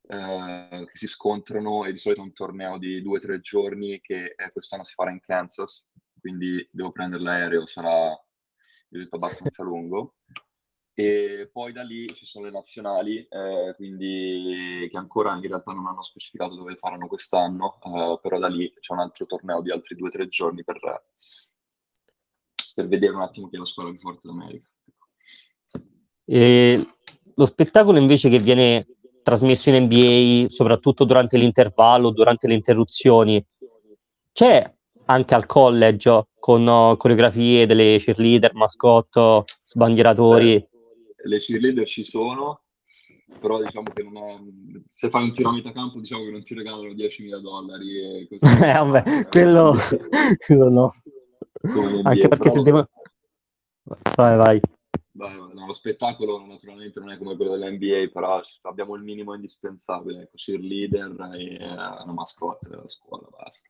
eh, 0.07 0.85
che 0.87 0.97
si 0.97 1.07
scontrano 1.07 1.85
e 1.85 1.93
di 1.93 1.99
solito 1.99 2.21
è 2.21 2.25
un 2.25 2.33
torneo 2.33 2.79
di 2.79 3.01
due 3.01 3.19
o 3.19 3.21
tre 3.21 3.41
giorni 3.41 4.01
che 4.01 4.35
eh, 4.37 4.53
quest'anno 4.53 4.85
si 4.85 4.93
farà 4.95 5.11
in 5.11 5.21
Kansas, 5.21 5.93
quindi 6.21 6.67
devo 6.71 6.93
prendere 6.93 7.23
l'aereo, 7.23 7.67
sarà 7.67 8.15
abbastanza 9.11 9.63
lungo. 9.65 10.17
E 10.97 11.51
poi 11.53 11.73
da 11.73 11.83
lì 11.83 12.07
ci 12.15 12.25
sono 12.25 12.45
le 12.45 12.53
nazionali, 12.53 13.27
eh, 13.29 13.73
quindi 13.75 14.87
che 14.89 14.97
ancora 14.97 15.35
in 15.35 15.41
realtà 15.41 15.73
non 15.73 15.89
hanno 15.89 16.03
specificato 16.03 16.55
dove 16.55 16.77
faranno 16.77 17.09
quest'anno, 17.09 17.81
eh, 17.83 18.19
però 18.23 18.39
da 18.39 18.47
lì 18.47 18.73
c'è 18.79 18.93
un 18.93 19.01
altro 19.01 19.27
torneo 19.27 19.61
di 19.61 19.73
altri 19.73 19.97
due 19.97 20.09
o 20.09 20.13
tre 20.13 20.29
giorni 20.29 20.63
per, 20.63 20.79
per 22.75 22.87
vedere 22.87 23.13
un 23.13 23.23
attimo 23.23 23.49
chi 23.49 23.57
è 23.57 23.59
la 23.59 23.65
squadra 23.65 23.93
più 23.93 24.01
forte 24.03 24.29
d'America. 24.29 24.69
E 26.27 26.87
lo 27.35 27.45
spettacolo 27.45 27.99
invece 27.99 28.29
che 28.29 28.39
viene 28.39 28.87
trasmesso 29.25 29.71
in 29.71 29.85
NBA, 29.85 30.49
soprattutto 30.49 31.05
durante 31.05 31.37
l'intervallo, 31.39 32.11
durante 32.11 32.47
le 32.47 32.55
interruzioni, 32.55 33.45
c'è 34.33 34.73
anche 35.07 35.35
al 35.35 35.47
college 35.47 36.27
con 36.39 36.67
uh, 36.67 36.97
coreografie 36.97 37.67
delle 37.67 37.97
cheerleader, 37.99 38.55
mascotte, 38.55 39.45
sbandieratori. 39.65 40.55
Eh, 40.55 40.69
le 41.25 41.39
cheerleader 41.39 41.87
ci 41.87 42.03
sono, 42.03 42.61
però 43.41 43.61
diciamo 43.63 43.91
che 43.93 44.03
non 44.03 44.17
è, 44.17 44.39
se 44.89 45.09
fai 45.09 45.25
un 45.25 45.33
tiro 45.33 45.49
a 45.49 45.53
metà 45.55 45.73
campo 45.73 45.99
diciamo 45.99 46.25
che 46.25 46.31
non 46.31 46.43
ti 46.45 46.55
regalano 46.55 46.83
10.000 46.83 47.39
dollari 47.39 47.99
e 47.99 48.29
così. 48.29 48.45
eh, 48.63 48.73
vabbè, 48.73 49.29
quello, 49.29 49.75
quello 50.47 50.69
no. 50.69 50.95
Anche 52.03 52.29
perché 52.29 52.51
se 52.51 52.61
devo... 52.61 52.87
Vai, 54.17 54.37
vai. 54.37 54.61
Beh, 55.17 55.29
no, 55.29 55.67
lo 55.67 55.73
spettacolo 55.73 56.45
naturalmente 56.45 56.99
non 56.99 57.13
è 57.13 57.19
come 57.19 57.37
quello 57.37 57.57
dell'NBA, 57.57 58.11
però 58.13 58.43
abbiamo 58.63 58.97
il 58.97 59.05
minimo 59.05 59.33
indispensabile, 59.33 60.23
ecco, 60.23 60.33
cheerleader 60.35 61.31
e 61.35 61.55
eh, 61.55 61.67
una 61.67 62.13
mascotte 62.13 62.69
della 62.69 62.89
scuola, 62.89 63.29
basta. 63.31 63.69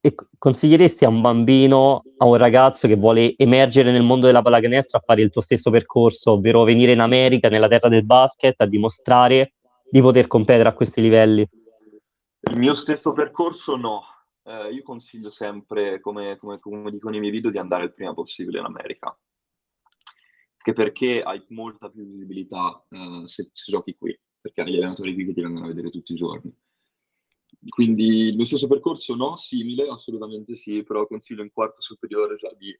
E 0.00 0.14
consiglieresti 0.38 1.04
a 1.04 1.08
un 1.08 1.20
bambino, 1.20 2.04
a 2.18 2.24
un 2.24 2.36
ragazzo 2.36 2.86
che 2.86 2.94
vuole 2.94 3.36
emergere 3.36 3.90
nel 3.90 4.04
mondo 4.04 4.26
della 4.26 4.42
pallacanestro 4.42 4.98
a 4.98 5.02
fare 5.04 5.22
il 5.22 5.30
tuo 5.30 5.40
stesso 5.40 5.72
percorso, 5.72 6.30
ovvero 6.32 6.62
venire 6.62 6.92
in 6.92 7.00
America, 7.00 7.48
nella 7.48 7.66
terra 7.66 7.88
del 7.88 8.04
basket, 8.04 8.60
a 8.60 8.66
dimostrare 8.66 9.54
di 9.90 10.00
poter 10.00 10.28
competere 10.28 10.68
a 10.68 10.72
questi 10.72 11.00
livelli? 11.00 11.44
Il 12.42 12.58
mio 12.58 12.74
stesso 12.74 13.10
percorso 13.10 13.74
no. 13.74 14.02
Eh, 14.44 14.72
io 14.72 14.82
consiglio 14.84 15.30
sempre, 15.30 15.98
come, 15.98 16.36
come, 16.36 16.60
come 16.60 16.92
dico 16.92 17.08
nei 17.08 17.18
miei 17.18 17.32
video, 17.32 17.50
di 17.50 17.58
andare 17.58 17.82
il 17.82 17.92
prima 17.92 18.14
possibile 18.14 18.60
in 18.60 18.66
America 18.66 19.12
che 20.66 20.72
perché 20.72 21.20
hai 21.20 21.40
molta 21.50 21.88
più 21.88 22.04
visibilità 22.04 22.84
uh, 22.88 23.24
se, 23.26 23.50
se, 23.52 23.70
giochi 23.70 23.94
qui, 23.94 24.18
perché 24.40 24.62
hai 24.62 24.72
gli 24.72 24.76
allenatori 24.78 25.14
qui 25.14 25.26
che 25.26 25.32
ti 25.32 25.40
vengono 25.40 25.64
a 25.64 25.68
vedere 25.68 25.90
tutti 25.90 26.12
i 26.12 26.16
giorni. 26.16 26.52
Quindi 27.68 28.32
mio 28.34 28.44
stesso 28.44 28.66
percorso 28.66 29.14
no, 29.14 29.36
simile, 29.36 29.86
assolutamente 29.88 30.56
sì, 30.56 30.82
però 30.82 31.06
consiglio 31.06 31.44
in 31.44 31.52
quarta 31.52 31.78
superiore 31.78 32.34
già 32.34 32.52
di 32.58 32.76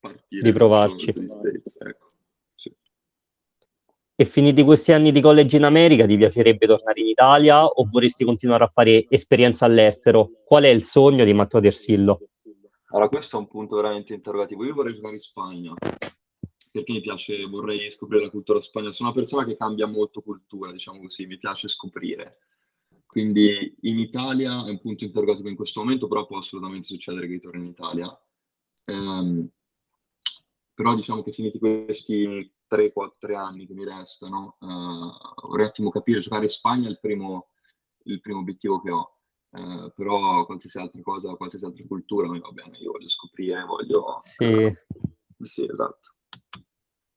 partire. 0.00 0.40
Di 0.40 0.52
provarci. 0.56 1.10
Ecco, 1.10 2.06
sì. 2.54 2.74
E 4.14 4.24
finiti 4.24 4.62
questi 4.62 4.92
anni 4.92 5.12
di 5.12 5.20
college 5.20 5.58
in 5.58 5.64
America, 5.64 6.06
ti 6.06 6.16
piacerebbe 6.16 6.66
tornare 6.66 6.98
in 6.98 7.08
Italia 7.08 7.62
o 7.62 7.86
vorresti 7.90 8.24
continuare 8.24 8.64
a 8.64 8.68
fare 8.68 9.04
esperienza 9.10 9.66
all'estero? 9.66 10.30
Qual 10.46 10.64
è 10.64 10.68
il 10.68 10.82
sogno 10.82 11.26
di 11.26 11.34
Matteo 11.34 11.60
Tersillo? 11.60 12.20
Allora, 12.86 13.10
questo 13.10 13.36
è 13.36 13.40
un 13.40 13.48
punto 13.48 13.76
veramente 13.76 14.14
interrogativo. 14.14 14.64
Io 14.64 14.72
vorrei 14.72 14.94
giocare 14.94 15.16
in 15.16 15.20
Spagna, 15.20 15.74
perché 16.76 16.92
mi 16.92 17.00
piace, 17.00 17.46
vorrei 17.46 17.90
scoprire 17.90 18.24
la 18.24 18.30
cultura 18.30 18.60
spagnola. 18.60 18.92
Sono 18.92 19.08
una 19.08 19.18
persona 19.18 19.44
che 19.44 19.56
cambia 19.56 19.86
molto 19.86 20.20
cultura, 20.20 20.72
diciamo 20.72 21.00
così, 21.00 21.24
mi 21.24 21.38
piace 21.38 21.68
scoprire. 21.68 22.40
Quindi 23.06 23.74
in 23.82 23.98
Italia 23.98 24.66
è 24.66 24.70
un 24.70 24.80
punto 24.80 25.04
interrogativo 25.04 25.48
in 25.48 25.56
questo 25.56 25.80
momento, 25.80 26.06
però 26.06 26.26
può 26.26 26.36
assolutamente 26.36 26.88
succedere 26.88 27.26
che 27.26 27.32
ritorni 27.34 27.64
in 27.64 27.70
Italia. 27.70 28.20
Um, 28.86 29.48
però 30.74 30.94
diciamo 30.94 31.22
che 31.22 31.32
finiti 31.32 31.58
questi 31.58 32.52
3-4 32.68 33.34
anni 33.34 33.66
che 33.66 33.72
mi 33.72 33.84
restano, 33.84 34.56
uh, 34.60 35.46
vorrei 35.46 35.64
un 35.64 35.70
attimo 35.70 35.90
capire, 35.90 36.20
giocare 36.20 36.44
in 36.44 36.50
Spagna 36.50 36.88
è 36.88 36.90
il 36.90 37.00
primo, 37.00 37.48
il 38.04 38.20
primo 38.20 38.40
obiettivo 38.40 38.82
che 38.82 38.90
ho. 38.90 39.16
Uh, 39.48 39.90
però 39.94 40.44
qualsiasi 40.44 40.76
altra 40.76 41.00
cosa, 41.00 41.34
qualsiasi 41.36 41.64
altra 41.64 41.84
cultura 41.88 42.28
va 42.28 42.50
bene, 42.50 42.76
io 42.76 42.92
voglio 42.92 43.08
scoprire, 43.08 43.64
voglio... 43.64 44.18
Sì. 44.20 44.44
Uh, 44.44 44.74
sì, 45.42 45.64
esatto. 45.64 46.15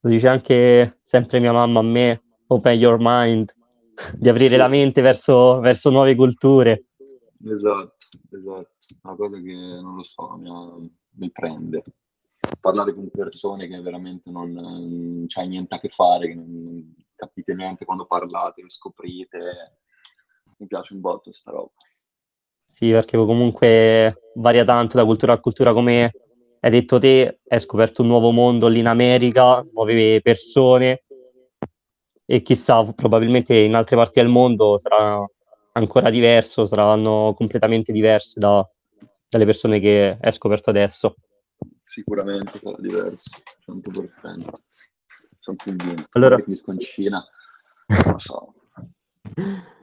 Lo 0.01 0.09
dice 0.09 0.27
anche 0.29 0.99
sempre 1.03 1.39
mia 1.39 1.51
mamma 1.51 1.79
a 1.79 1.83
me, 1.83 2.23
open 2.47 2.79
your 2.79 2.97
mind, 2.99 3.53
di 4.17 4.29
aprire 4.29 4.55
la 4.55 4.69
mente 4.69 5.01
verso, 5.01 5.59
verso 5.59 5.89
nuove 5.89 6.15
culture. 6.15 6.85
Esatto, 7.45 8.07
esatto. 8.31 8.71
Una 9.03 9.15
cosa 9.15 9.41
che 9.41 9.53
non 9.53 9.95
lo 9.95 10.03
so, 10.03 10.38
mi, 10.38 10.97
mi 11.15 11.31
prende. 11.31 11.83
Parlare 12.62 12.93
con 12.93 13.09
persone 13.09 13.67
che 13.67 13.79
veramente 13.81 14.31
non, 14.31 14.51
non 14.51 15.25
c'hai 15.27 15.47
niente 15.49 15.75
a 15.75 15.79
che 15.79 15.89
fare, 15.89 16.29
che 16.29 16.35
non 16.35 16.95
capite 17.15 17.53
niente 17.53 17.85
quando 17.85 18.05
parlate, 18.05 18.62
che 18.62 18.69
scoprite. 18.69 19.39
Mi 20.57 20.67
piace 20.67 20.93
un 20.93 21.01
botto 21.01 21.33
sta 21.33 21.51
roba. 21.51 21.71
Sì, 22.65 22.91
perché 22.91 23.17
comunque 23.17 24.31
varia 24.35 24.63
tanto 24.63 24.97
da 24.97 25.05
cultura 25.05 25.33
a 25.33 25.39
cultura 25.39 25.73
come 25.73 26.12
hai 26.62 26.72
detto 26.72 27.00
te, 27.00 27.39
hai 27.48 27.60
scoperto 27.60 28.02
un 28.02 28.10
nuovo 28.10 28.32
mondo 28.32 28.67
lì 28.67 28.80
in 28.80 28.88
America, 28.88 29.65
nuove 29.72 30.22
persone 30.22 31.04
e 32.26 32.41
chissà, 32.41 32.84
probabilmente 32.93 33.56
in 33.56 33.76
altre 33.76 33.95
parti 33.95 34.19
del 34.19 34.30
mondo 34.30 34.78
sarà 34.78 35.26
ancora 35.72 36.10
diverso, 36.10 36.65
saranno 36.65 37.34
completamente 37.36 37.91
diverse 37.91 38.39
da, 38.39 38.67
dalle 39.28 39.45
persone 39.45 39.80
che 39.80 40.17
hai 40.19 40.32
scoperto 40.32 40.69
adesso. 40.69 41.15
Sicuramente 41.86 42.60
sarà 42.62 42.76
diverso, 42.78 43.32
100%. 43.65 44.62
Sono 45.39 45.58
convinto. 45.58 46.08
Allora... 46.12 46.41
Mi 46.45 46.56
sconcina, 46.56 47.26
non 47.88 48.12
lo 48.12 48.19
so. 48.19 48.54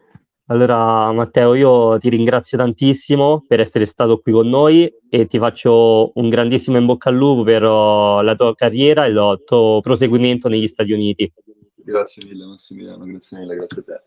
Allora, 0.49 1.11
Matteo, 1.11 1.55
io 1.55 1.99
ti 1.99 2.09
ringrazio 2.09 2.57
tantissimo 2.57 3.45
per 3.49 3.59
essere 3.59 3.85
stato 3.85 4.19
qui 4.19 4.31
con 4.31 4.49
noi 4.49 4.89
e 5.09 5.27
ti 5.27 5.39
faccio 5.39 6.13
un 6.15 6.29
grandissimo 6.29 6.77
in 6.77 6.87
bocca 6.87 7.09
al 7.09 7.17
lupo 7.17 7.43
per 7.43 7.65
uh, 7.65 8.21
la 8.21 8.35
tua 8.37 8.55
carriera 8.55 9.07
e 9.07 9.09
il 9.09 9.43
tuo 9.45 9.81
proseguimento 9.81 10.49
negli 10.49 10.69
Stati 10.69 10.93
Uniti. 10.93 11.33
Grazie 11.75 12.25
mille, 12.25 12.45
Massimiliano, 12.45 13.05
grazie 13.05 13.39
mille, 13.39 13.57
grazie 13.57 13.81
a 13.81 13.85
te. 13.85 14.03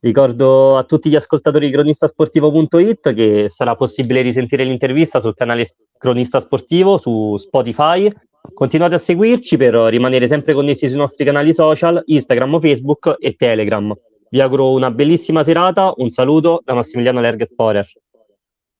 Ricordo 0.00 0.78
a 0.78 0.84
tutti 0.84 1.10
gli 1.10 1.16
ascoltatori 1.16 1.66
di 1.66 1.72
cronistasportivo.it 1.72 3.12
che 3.12 3.46
sarà 3.48 3.76
possibile 3.76 4.22
risentire 4.22 4.64
l'intervista 4.64 5.20
sul 5.20 5.34
canale 5.34 5.66
Cronista 5.98 6.40
Sportivo 6.40 6.96
su 6.96 7.36
Spotify. 7.36 8.10
Continuate 8.54 8.94
a 8.94 8.98
seguirci 8.98 9.58
per 9.58 9.74
rimanere 9.74 10.26
sempre 10.26 10.54
connessi 10.54 10.88
sui 10.88 10.98
nostri 10.98 11.26
canali 11.26 11.52
social, 11.52 12.02
Instagram, 12.06 12.58
Facebook 12.58 13.16
e 13.18 13.34
Telegram. 13.34 13.94
Vi 14.32 14.40
auguro 14.40 14.72
una 14.72 14.90
bellissima 14.90 15.42
serata, 15.42 15.92
un 15.96 16.08
saluto 16.08 16.62
da 16.64 16.72
Massimiliano 16.72 17.20
Lerget 17.20 17.54
Porer. 17.54 17.86